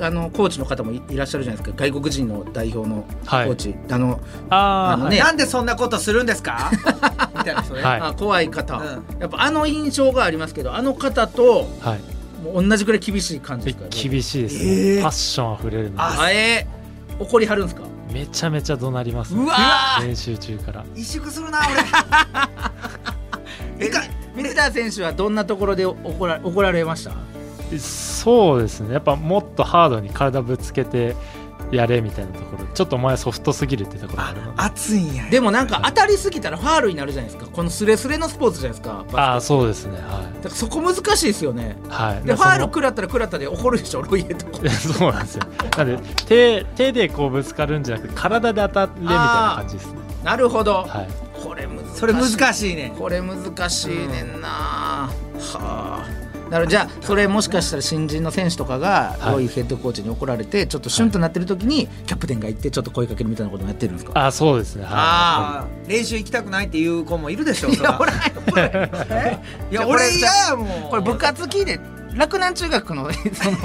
[0.00, 1.84] あのコーチの方もいいらっしゃるじゃないですか。
[1.84, 3.48] 外国人の代表のコはい。
[3.50, 5.18] ーチ、あのあーあのね。
[5.18, 6.70] なんでそんなことするんですか？
[7.36, 8.00] みたいな人ね、はい。
[8.00, 9.20] あ怖い方、うん。
[9.20, 12.00] やっぱあの印象がありますけどあの方とはい。
[12.44, 13.84] もう同じくらい厳しい感じですか？
[13.84, 15.02] ね厳しいですね、えー。
[15.02, 16.02] パッションあふれるので。
[16.02, 16.80] あえー
[17.22, 17.82] 怒りはるんですか？
[18.12, 19.42] めちゃめちゃ怒鳴りますね。
[19.42, 20.06] うわー！
[20.06, 20.84] 練習中から。
[20.96, 21.60] 萎縮するな
[23.78, 23.88] 俺。
[24.36, 27.12] 水田選手はどんなところで怒ら怒られました？
[27.78, 28.94] そうですね。
[28.94, 31.14] やっぱもっとハードに体ぶつけて
[31.70, 32.66] やれみたいなところ。
[32.74, 34.16] ちょっとお前ソフトすぎるってところ。
[34.18, 35.30] があるので熱いんや。
[35.30, 37.50] でもなんか当たりすぎたらファールになるじゃないですか。
[37.50, 39.04] このスレスレのスポーツじゃないですか。
[39.12, 39.98] ああうそうですね。
[40.00, 41.76] はだからそこ難しいですよね。
[41.84, 45.42] いはいでファール食らったら食らったで怒るでしょロイヘッドコーチそうなんですよ。
[45.76, 50.00] なんで手手でこうぶつかるんじゃなくて体で当たれみたいな感じですね。
[50.24, 51.08] なるほど、はい。
[51.42, 51.96] これ難しい。
[51.96, 52.94] それ難しいね。
[52.98, 56.70] これ難しいねんな、はあなるほど。
[56.70, 64.26] じゃあそれもしかしたら新人の選手とかがはいロイヘッドコーチに怒られてちょっとシュンとなってる時にキャプテンが行ってちょっと声かけるみたいなこともやってるんですか？
[64.26, 64.82] あそうですね。
[64.84, 64.92] はい。
[64.92, 68.10] あ練習行きたくないっていう子もいるでしょいそらや俺
[69.70, 71.78] いや俺嫌やもんこれ部活聞いて
[72.16, 73.58] 洛南中学の その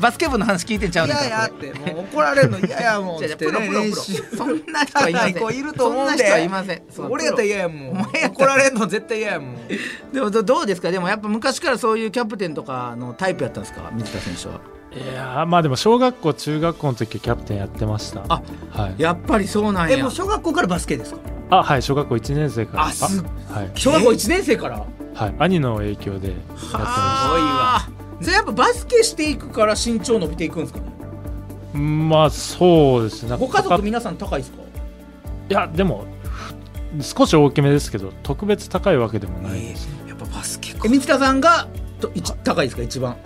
[0.00, 1.40] バスケ部の話聞いてんちゃうねん嫌から。
[1.42, 3.94] やってもう怒られるの嫌やもんってねプロプロプロ。
[4.36, 5.34] そんな人はいません。
[5.34, 6.82] 子いると思うんでそんな人はいません。
[7.10, 9.56] 俺やったらプ嫌やもん怒られるの絶対嫌やもん。
[9.68, 9.78] ロ
[10.12, 10.90] でもどどうですか？
[10.90, 13.90] でもやっぱ昔からそういうキャプテンとかのタイプやったんですか？
[13.92, 14.60] 水田選手は。
[14.92, 18.22] いやーまあでも小学校中学校の時キャプテンやってました。
[18.28, 18.94] あはい。
[19.02, 19.96] やっぱりそうなんや。
[19.98, 21.20] えもう小学校からバスケですか？
[21.50, 22.84] あはい小学校1年生から。
[22.86, 24.82] あすはい、小学校1年生から？
[25.16, 27.88] はい、兄の影響でやってましはあ。
[28.20, 30.86] じゃあやっぱバスケしていくから身長伸びていくんですかね？
[31.72, 33.36] たまあそうですね。
[33.38, 34.58] ご家か族皆さん高いですか？
[35.48, 36.04] いやでも
[36.98, 40.80] ふ少し大きめですけど特別高いわけでもないです、やっぱバスケか。
[40.84, 41.66] え三田さんが
[42.00, 43.16] と一高いですか一番？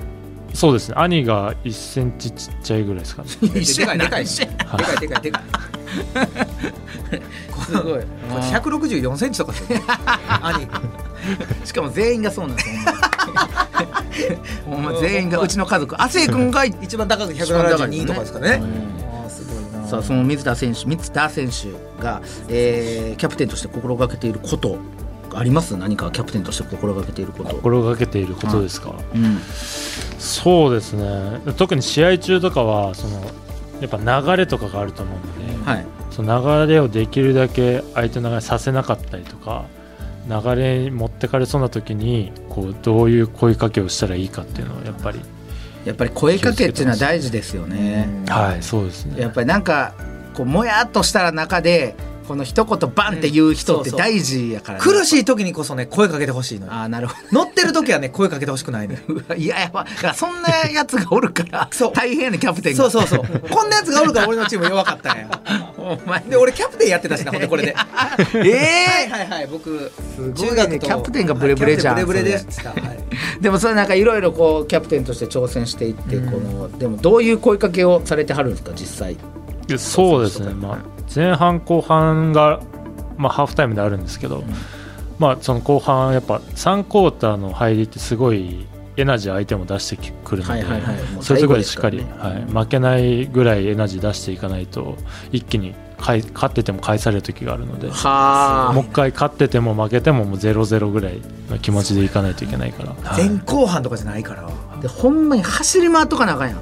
[0.55, 0.95] そうですね。
[0.97, 3.29] 兄が1センチちっちゃいぐらいですかね。
[3.41, 3.49] で
[3.87, 4.45] かいでかいでか
[4.95, 5.43] いでかいでかい。
[7.65, 7.83] すごい。
[7.85, 9.85] これ164センチとかですよね。
[10.43, 10.67] 兄
[11.65, 12.75] しかも全員がそうなんですよ
[14.67, 16.01] ほん全員がうちの家族。
[16.01, 18.63] 亜生君が一番高く172とかですかね。
[18.63, 24.79] あーすごいなさあその水田選手三田選手が、えーキャプテンとして心がけていること
[25.35, 25.77] あります？
[25.77, 29.39] 何かキャプテンとして心がけていること、心がけていることですか、うん、
[30.19, 31.41] そうですね。
[31.57, 33.21] 特に試合中とかはその
[33.81, 35.17] やっぱ流れとかがあると思う
[35.51, 35.87] ので、はい。
[36.11, 39.65] その流れをできるだけ相手の流れさせなかったりとか
[40.29, 45.21] 流れに持ってかれそうな時にこうどういう声かけをしたらいいかっていうのをやっぱり、
[45.85, 49.21] やっぱり声かけっていうのは大事ですよね、はいそうですね。
[49.21, 49.95] やっぱりなんか
[50.35, 51.95] こうもやっとした中で
[52.31, 54.85] この一言バンって言う人ってうんそうそう大事やから、ね。
[54.85, 56.73] 苦しい時にこそね声かけてほしいのよ。
[56.73, 61.93] ああなるほ乗ってる時はね声かけてほしくないのよどうわいややばだからそんなやつがおるからそう。
[61.93, 62.89] 大変やねキャプテンが。
[62.89, 63.41] そうそうそう。
[63.51, 65.75] こんなやつがおるから俺のチーム弱かったんや。
[65.77, 67.75] お前で俺キャプテンやってたしなほんでこれで。
[67.75, 72.71] えはいえはいはい僕すごいねキャプテンがブレブレじゃんブレブレでした。
[72.71, 72.81] はい。
[73.43, 79.17] でもそれなんかいろいろこうキャプテンとして挑戦していって、このでもどういう声かけをされてはるんですか実際？
[79.67, 80.79] でそうですね、まあ、
[81.15, 82.61] 前半後半が、
[83.17, 84.45] まあ、ハーフタイムであるんですけど、
[85.19, 90.97] まあ、その後半やっぱ3クォーターの入りってすごいエナジー相手も出してくるので、はいはいはい。
[91.21, 94.97] そういうところでしっかり、はい、負けないぐらいエナジー出していかないと
[95.33, 97.91] 一気にかい勝ってても返される時があるので。
[97.91, 101.21] はもう一回勝ってても負けてももう0-0ぐらい
[101.51, 103.29] の気持ちでいかないといけないから、はい。
[103.29, 104.49] 前後半とかじゃないから。
[104.81, 106.61] でほんまに走り回っとかなあかんやん。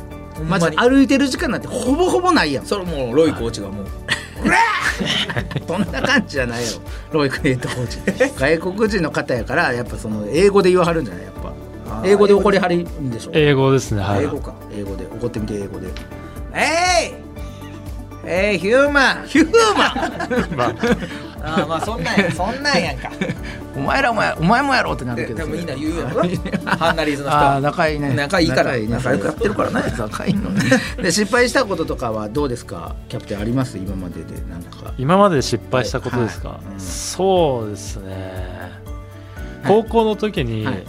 [0.48, 2.66] マジ歩いてる時間なんてほぼほぼないやん。
[2.66, 3.86] それもうロイコーチがもう
[5.66, 6.68] そんな感じじゃないよ
[7.12, 10.92] ロイクヘッドコーチ外国人の方やからやっぱその英語で言わは。
[10.92, 12.68] るんじゃないやっぱ英語で怒りは。
[12.68, 14.20] るんでしょ英語ですねは。
[14.20, 15.88] い英語か英語で怒ってみて英語で
[16.54, 20.78] えいえいヒューマンヒューマン
[21.42, 23.10] あまあそんなんや そんなんやんか。
[23.76, 25.38] お前らお前お前もやろうってなるけど。
[25.38, 26.22] ででもみんな言うやろ
[26.78, 27.38] ハンナリーズの人。
[27.38, 28.14] あ仲いいね。
[28.14, 28.72] 仲いいから。
[28.76, 28.86] ね。
[28.88, 29.82] 仲良くやってるからね。
[29.96, 30.62] 仲いいのね
[31.02, 32.94] で失敗したこととかはどうですか？
[33.08, 33.78] キャプテンあります？
[33.78, 34.92] 今まででなんか。
[34.98, 36.56] 今まで失敗したことですか、はい。
[36.58, 36.80] はいうん。
[36.80, 38.72] そうですね。
[39.66, 40.84] 高校の時に、はい。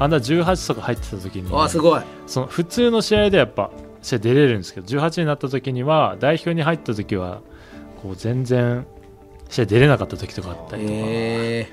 [0.00, 2.00] アンダー18とか入ってた時にあすごい。
[2.28, 7.40] その普通の試合でやっぱ試合出れるんですけど18になった時には代表に入った時は
[8.00, 8.86] こう全然
[9.48, 11.68] 試合出れなかった時とかあったりとか、え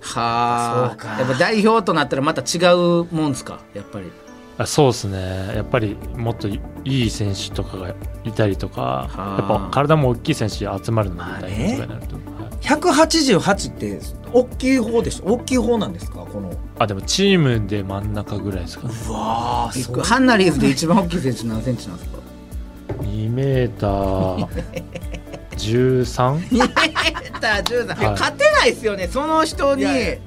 [0.00, 1.18] はあ。
[1.20, 3.60] やっぱ代表となったらまた違うもんですか？
[3.74, 4.10] やっぱり。
[4.56, 5.52] あそうですね。
[5.56, 9.36] やっぱりもっといい選手とかがいたりとかあ。
[9.40, 11.48] やっぱ体も大きい選手集まるのでまあね。
[11.48, 12.24] 代表とかになると、はい
[12.64, 14.00] 188って
[14.32, 15.34] 大きい方でしょ？
[15.34, 16.20] 大きい方なんですか？
[16.20, 16.50] この。
[16.78, 18.94] あでもチームで真ん中ぐらいですかね。
[19.08, 20.06] うわびっくり。
[20.06, 22.18] ハンナリーズで一番大きい選手何センチなんですか
[23.02, 24.82] ？2メーター
[25.56, 26.48] 13?
[26.50, 28.10] 2メーター13、はい。
[28.12, 29.08] 勝てないですよね。
[29.08, 30.18] その人にいやいや。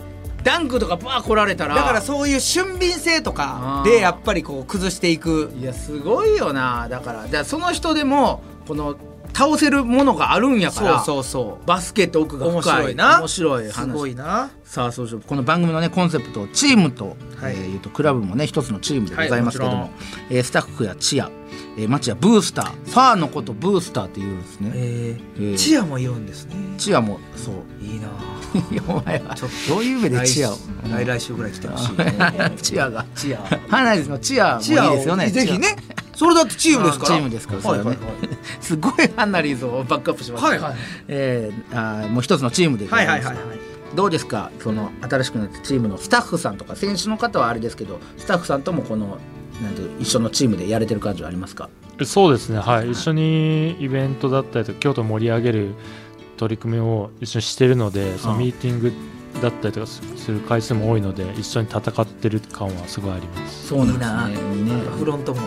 [0.43, 1.75] ダンクとかバー来られたら。
[1.75, 5.51] だからそういう俊敏性とかでやっぱりこう崩していく。
[5.59, 6.87] いやすごいよな。
[6.89, 8.95] だからだからその人でもこの
[9.37, 13.91] 倒せるものがあるんやからそうそうそバスケット奥が深い面白いな面白いう話。
[13.91, 14.49] すごいな。
[14.63, 15.21] さあそうしよう。
[15.21, 17.53] この番組のねコンセプトチームと、はい。
[17.53, 19.89] えーとクラブもね一つのチームでございますけども、は
[20.31, 21.29] えースタッフやチア、
[21.77, 22.71] えー、町やブースター。
[22.71, 25.53] ファーのことブースターって言うんですね、ええー。
[25.53, 26.55] ー、チアも言うんですね。
[26.79, 27.53] チアもそう。
[27.85, 28.07] いいな。
[28.87, 30.57] お前はちょっどういう目でチアを？
[30.89, 31.95] 来来週ぐらい来てほしい
[32.63, 33.05] チアが。
[33.13, 33.39] チア。
[33.69, 35.29] ハナリズのチアもいいですよね。
[35.29, 35.75] ぜひね。
[36.15, 37.11] それだってチームですから。
[37.11, 37.97] チームですからはいはいはい
[38.61, 40.75] すごいハンナリーズをバックアップしました、はいはい。
[41.07, 43.25] えーあーもう一つのチームでございます。
[43.27, 43.59] はいはいはいはい。
[43.95, 44.51] どうですか？
[44.59, 49.17] その新しくなったチームのスタッフさんとか選手の方はあれですけどスタッフさんともこの
[49.63, 51.69] なんていう一緒のチームでやれてる感じはありますか？
[52.03, 52.59] そうですね。
[52.59, 52.91] はい。
[52.91, 55.73] 一緒にイベントだったりとか京都を盛り上げる
[56.37, 58.91] 取り組みを一緒にしてるのでそのミーティング
[59.41, 63.67] だったりとかすする回数も多いので一緒に戦ってる感はすごいあります。
[63.69, 64.73] そうなんですねいいね。
[64.99, 65.41] フロントも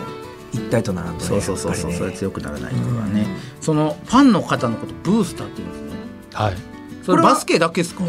[0.53, 1.97] 一体とならんとねそうそうそうそう、ね。
[1.97, 3.25] それ強くならないとかね、
[3.61, 5.89] そのファンの方のことブースターって言うんですね。
[6.33, 6.55] はい。
[7.03, 8.03] それバスケだけですか？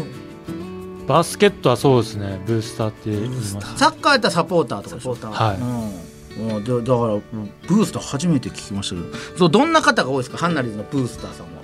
[1.07, 2.41] バスケットはそうですね。
[2.45, 5.31] ブースターって言いますサッカーやったらサポーターとかサポーター。
[5.31, 5.57] はい。
[5.57, 6.47] うん。
[6.47, 7.19] もうだだから
[7.67, 9.37] ブースター初めて聞きましたけど。
[9.37, 10.37] そうどんな方が多いですか？
[10.37, 11.63] ハンナリーズのブースターさんは。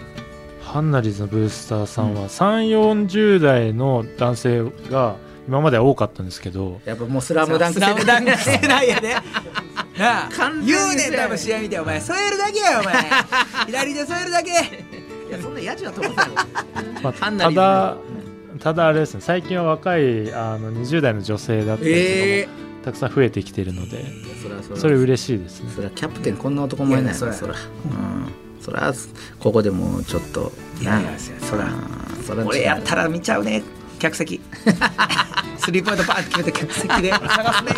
[0.63, 5.15] ハンナリーズのブースターさんは3 4 0代の男性が
[5.47, 6.79] 今までは多かったんですけど。
[6.85, 9.15] やっぱもうスラムダンクスラムダンク世代やで
[9.99, 10.29] なあ。
[10.29, 12.01] 完全に言うねん多分試合見てお前。
[12.01, 12.95] 添えるだけやお前。
[13.67, 14.49] 左で添えるだけ。
[14.49, 14.53] い
[15.31, 16.35] やそんなやじは飛ばせよ
[17.03, 17.97] まあハンナリただ
[18.59, 19.21] ただあれですね。
[19.21, 22.43] 最近は若いあの20代の女性だったりええ。
[22.43, 24.05] とかもたくさん増えてきているので、
[24.41, 25.71] それはそれはそれ嬉しいですね。
[25.75, 28.31] それはキャプテンこんな男もいないそらなそらうん
[28.61, 28.93] そら
[29.39, 33.63] ここでもちょっといやいやそらうんそら俺やったら見ちゃうね
[33.99, 34.41] 客席。
[35.57, 37.11] スリーポイントパーンって決めて客席で。
[37.11, 37.73] 探すね。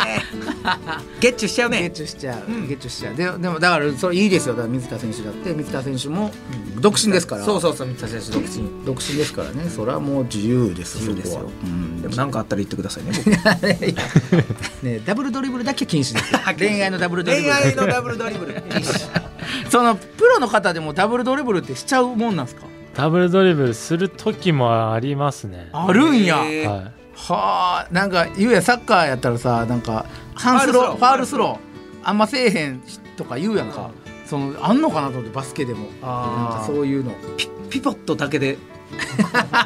[1.20, 2.68] ゲッチュしちゃうゲッねチュしちゃう、うん。
[2.68, 3.14] ゲッチュしちゃう。
[3.16, 4.54] ででもだからそれいいですよ。
[4.54, 5.52] だから水田選手だって。
[5.52, 6.32] 水田選手も
[6.80, 7.44] 独身ですから。
[7.44, 7.88] そうそうそう。
[7.88, 8.84] 三田選手独身。
[8.86, 9.68] 独身ですからね。
[9.68, 11.40] それはもう自由です自由ですよ。
[11.40, 11.52] そこは。
[11.64, 12.02] うん。
[12.02, 13.30] でも何かあったら言ってくださいね僕。
[14.86, 16.32] ねダブルドリブルだけ禁止です。
[16.58, 17.52] 恋愛のダブルドリブル。
[17.52, 18.62] 恋愛のダブルドリブル。
[19.68, 22.62] そのプロの方でもダブルドリブルってしちゃうもんなんですか？
[22.94, 25.70] ダブルドリブルする時もありますね。
[25.72, 26.66] あるんや、はい。
[26.66, 32.08] はあなんか言うやサッカーやったらさなんかハンスローフファウルスァールスロー。
[32.08, 32.82] あんませえへん
[33.16, 33.90] とか言うやんか、
[34.26, 35.86] そのあんのかなと思ってバスケでも。
[35.86, 37.12] なんかそういうの。
[37.36, 38.58] ピピポットだけで。
[38.92, 38.98] み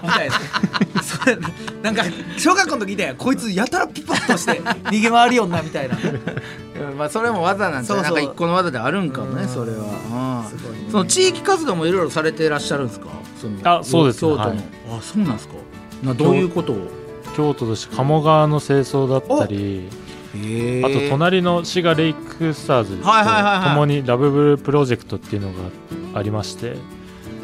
[0.09, 1.03] たいな。
[1.03, 1.37] それ
[1.83, 2.05] なんか
[2.37, 3.17] 小学校の時いたやん。
[3.17, 5.97] こいつやたらピポッとして逃げ回るよんなみたいな。
[6.91, 8.17] うんまあそれも技なんじゃないそうそう。
[8.17, 9.49] なんか一個の技であるんかもねうん。
[9.49, 9.79] それは
[10.91, 13.07] その地域活動もいろいろされていらっしゃるんですか？
[13.41, 14.33] そのあそうですね。
[14.33, 14.59] 京都の、はい。
[14.99, 15.55] あそうなんですか？
[16.03, 16.89] などういうことを？
[17.37, 19.89] 京都として鴨川の清掃だったり
[20.35, 23.69] へあと隣の滋賀レイクスターズとはいはいはいはい。
[23.71, 26.77] 共にラブブループロジェクトっていうのがありまして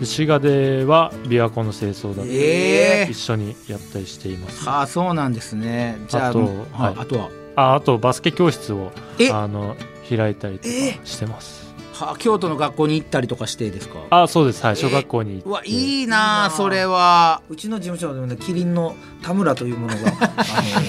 [0.01, 3.11] で滋賀では琵琶湖の清掃だったり、ええ。
[3.11, 4.69] 一緒にやったりしています。
[4.69, 5.99] ああそうなんですね。
[6.09, 6.95] じゃああとはいはい。
[6.99, 7.31] あとは？
[7.55, 9.31] ああとバスケ教室をえ？
[9.31, 9.77] あの
[10.09, 10.99] 開いたりとかえ？
[11.05, 11.72] してます、
[12.03, 13.99] はあ京都の学校に行ったりとかしてですか？
[14.11, 14.65] あそうです。
[14.65, 15.49] はい小学校に行って。
[15.49, 17.43] うわいいなあそれは。
[17.49, 20.13] うちの事務所でもねキリンの田村というものが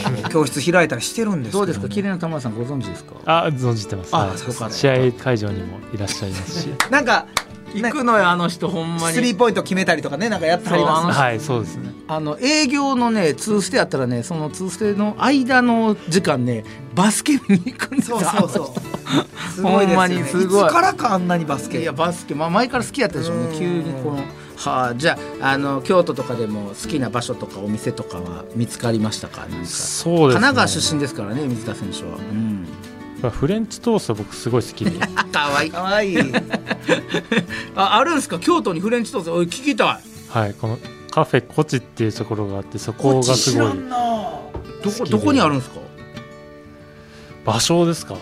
[0.06, 1.88] あの教室開いたりしてるんですけどうですか？
[1.88, 3.13] ね綺麗な玉田さんご存知ですか？
[3.26, 4.15] あ存じてます。
[4.15, 4.71] あはい。
[4.71, 6.69] 試合会場にもいらっしゃいますし。
[6.89, 7.26] なんか
[7.81, 9.15] 行くのよあの人ほんまに。
[9.15, 11.19] スリーポイント決めたりとかねなんかやってはります。
[11.19, 11.93] はいそうですね。
[12.07, 18.19] あの営業のねツーステやったらねそのツーステの間の時間ねバスケ見に行くんですよ。
[18.19, 18.67] そうそうそう。
[19.53, 19.88] すごいですよね。
[19.88, 20.69] ほんまにすごい。
[20.69, 21.81] つからかあんなにバスケ。
[21.81, 23.33] いやバスケ、まあ、前から好きやったでしょ。
[23.33, 23.59] うねうん。
[23.59, 24.23] 急にこの
[24.55, 29.41] はあじゃああの京都とかでも好きな場所とかお店とかは見つかりましたか？
[29.47, 29.65] なんか。
[29.65, 29.75] そうですね。
[30.19, 32.53] 神奈川出身ですからね水田選手は、うん、
[33.29, 34.91] フレンチトースト僕すごい好きで。
[35.15, 35.71] あ かわいい。
[35.71, 36.17] かわいい。
[37.75, 38.39] ああるんですか？
[38.39, 39.33] 京都にフレンチトースト？
[39.33, 39.97] おい聞きたい。
[40.29, 40.77] はいこの
[41.12, 43.75] カフェコチっていうところがあってそこがすごい。
[43.75, 43.95] な
[44.83, 45.79] どこどこにあるんですか？
[47.45, 48.15] 場所ですか？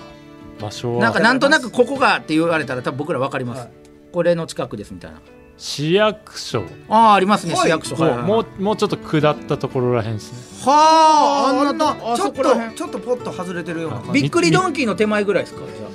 [0.59, 1.01] 場所は。
[1.01, 3.69] なんかなんとなくここがって言われたら多分僕ら分かります、はい。
[4.11, 5.21] これの近くですみたいな
[5.63, 6.63] 市役所。
[6.89, 7.67] ああありますねはい。
[7.67, 7.95] 市役所。
[7.95, 8.31] もう,、はいはいはい。
[8.31, 10.39] もうもうちょっと下ったところらへんですね。
[10.65, 12.43] はああんあんなちょっと
[12.75, 14.21] ちょっとポッと外れてるような感じ。
[14.21, 15.87] びっくりドンキーの手前ぐらいですかじゃ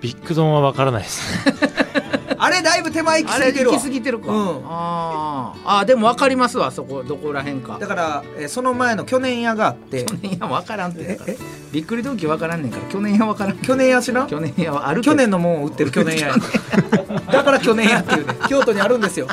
[0.00, 1.54] ビッグドンは分からないですね
[2.44, 3.78] あれだいぶ手前行きああれ行過ぎてるわ。
[3.78, 4.62] き過ぎてるか、うん。
[4.66, 5.60] あー。
[5.64, 7.78] あーでも分かりますわそこどこらへんか。
[7.78, 10.04] だから、えーその前の去年屋があって。
[10.04, 11.36] 去年や分からんってええ
[11.72, 12.82] びっくりドンキー分からんねんから。
[12.90, 13.58] 去年や分からん。
[13.58, 14.28] 去年屋知らん？
[14.28, 15.90] 去年やはある去年のもんを売ってる。
[15.90, 16.34] 去年屋や。
[17.32, 18.34] だから去年屋っていうね。
[18.48, 19.26] 京都にあるんですよ。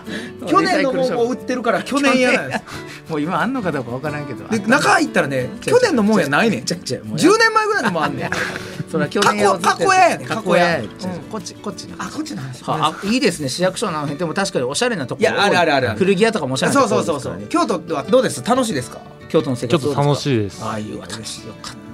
[0.47, 2.63] 去年のもんを売ってるから去年屋なんです。
[3.11, 4.47] もう今あんのかどうか分からんけど。
[4.47, 6.65] で中入ったらね去年のもんやないねん。
[6.65, 8.29] ちゃちゃもう10年前ぐらいのもんあんねん
[8.91, 10.83] それは去年や過去屋やね過過去やう。
[10.83, 10.87] ん。
[11.31, 13.17] こっちこっちあこっちなんですはあい。
[13.17, 13.47] いですね。
[13.47, 15.23] 市役所の辺でも確かにおしゃれなとこい。
[15.23, 18.43] やあるあるある古着屋とかもおしゃれなそうとこそうそうそうですからね京都はどうです？
[18.43, 18.99] 楽しいですか？
[19.29, 20.61] 京都の生ちょっと楽しいです。
[20.63, 21.90] ああいう楽しいよかった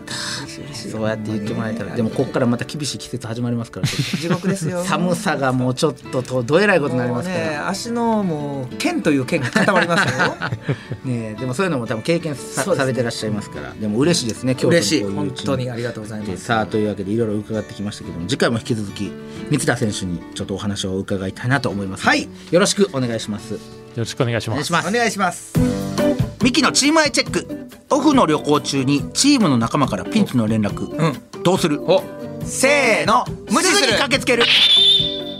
[0.73, 1.95] そうやって言ってもらえたら。
[1.95, 3.87] でもこっからまた厳しい季節始まりますから。
[3.87, 4.83] 地獄ですよ。
[4.83, 7.41] 寒さがもうちょっととどえらいことになりますから。
[7.41, 10.35] もうね足のもう剣という剣が固まりますよ。
[11.05, 13.73] ねえでもそういうのも多分経験さ,、れてらっしゃいますから。
[13.79, 15.03] でも嬉しいですね京都に嬉しい。
[15.03, 16.43] 本当にありがとうございます。
[16.43, 19.11] さあというわけでいろいろ伺ってきましたけども次回も引き続き
[19.49, 22.27] 三田選手にちょっとお話を伺いたいなと思いますはい。
[22.51, 23.53] よろしくお願いします。
[23.53, 23.59] よ
[23.97, 24.87] ろしくお願いしますお願いします。
[24.87, 25.96] お願いします
[26.43, 27.67] ミキのチームアイチェック。
[27.89, 31.43] オフの旅行中にチームの仲間からピンチの連絡、うん。
[31.43, 31.81] どうする？
[31.83, 32.03] お。
[32.43, 33.25] せーの。
[33.51, 34.43] 無視すぐに駆けつける。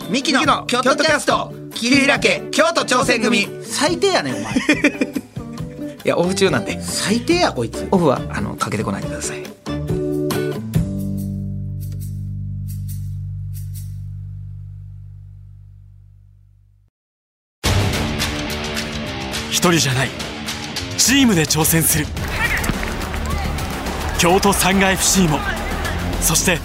[0.10, 1.54] ミキの京都キャスト。
[1.76, 3.48] 桐平家京都挑戦組。
[3.64, 4.54] 最低やねんお前。
[6.06, 7.88] いやオフ中なんで最低やこいつ。
[7.92, 9.44] オフはあのかけてこないでください。
[19.52, 20.10] 一人じゃない
[21.08, 22.06] チームで挑戦する。
[24.20, 25.40] 京都サンガ FC も
[26.20, 26.60] そして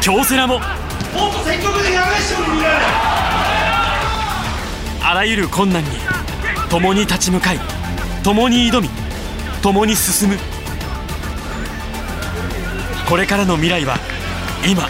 [0.00, 0.58] 京セラも
[5.04, 5.90] あらゆる困難に
[6.68, 7.60] 共に立ち向かい
[8.24, 8.88] 共に挑み
[9.62, 10.36] 共に進む。
[13.08, 13.98] これからの未来は
[14.68, 14.88] 今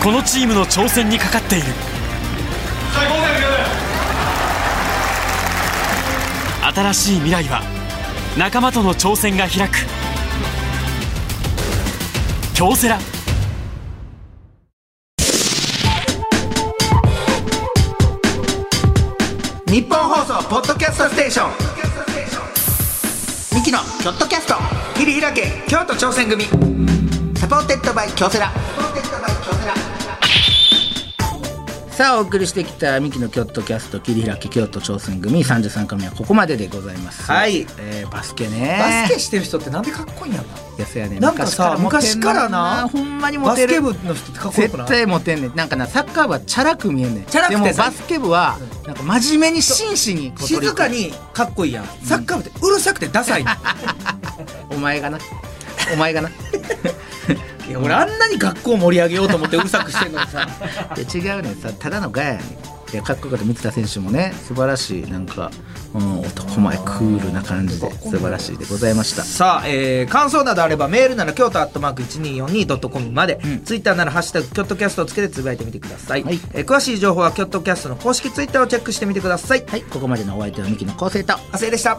[0.00, 1.64] このチームの挑戦にかかっている。
[6.72, 7.71] 新しい未来は
[8.38, 9.76] 仲間との挑戦が開く。
[12.54, 12.98] 京セラ。
[19.66, 21.50] ニッポン放送ポッドキャストステーション。
[23.54, 24.54] ミキのキョットキャスト。
[24.96, 26.46] 切り開け京都挑戦組。
[27.36, 29.81] supported by 京セラ supported by 京セラ。
[31.92, 37.30] さあお送りしてきたミキの京都キャスト桐平家京都挑戦組33回目はここまででございます。
[37.30, 37.66] はい。
[37.78, 38.78] えーバスケね。
[38.80, 40.86] バスケしてる人ってなんでかっこいいんやろな。
[40.86, 41.20] ケややね。
[41.20, 42.88] なんかさ昔からな。
[42.88, 44.88] ほんまにモバステるケ部の人ってかっこよくない？
[44.88, 45.54] 絶対モテんねん。
[45.54, 47.24] なんかなサッカー部はチャラく見えんねん。
[47.26, 47.62] チャラくてさ。
[47.62, 51.84] でもバスケ部はなんか真面目に真摯に静かにかっこいいやん。
[52.04, 53.44] サッカー部ってうるさくてダサい、
[54.74, 55.18] お前がな。
[55.92, 56.30] お前がな
[57.68, 60.46] いや俺あんなに学校盛り上げようと思ってうるさくしてんのにさ。
[60.96, 61.72] いや違うねんさ。
[61.72, 65.50] ただのガヤやねんいやかっこよかった三田選手もね素晴らしいなんか、
[65.94, 69.22] うん、男前クールな感じで素晴らしいでございました。
[69.22, 76.38] さあ、えー感想などあればメールなら京都アットマーク 1242.com まで、ツイッターなら「ハッシュタグキョットキャスト」をつけてつぶやいてみてください、はい。
[76.52, 79.64] えー詳しい情報はキョットキャストの公式ツイッターをチェックしてみてください。
[79.66, 79.82] はい。
[79.82, 81.98] ここまでのお相手はミキの昴生と亜生でした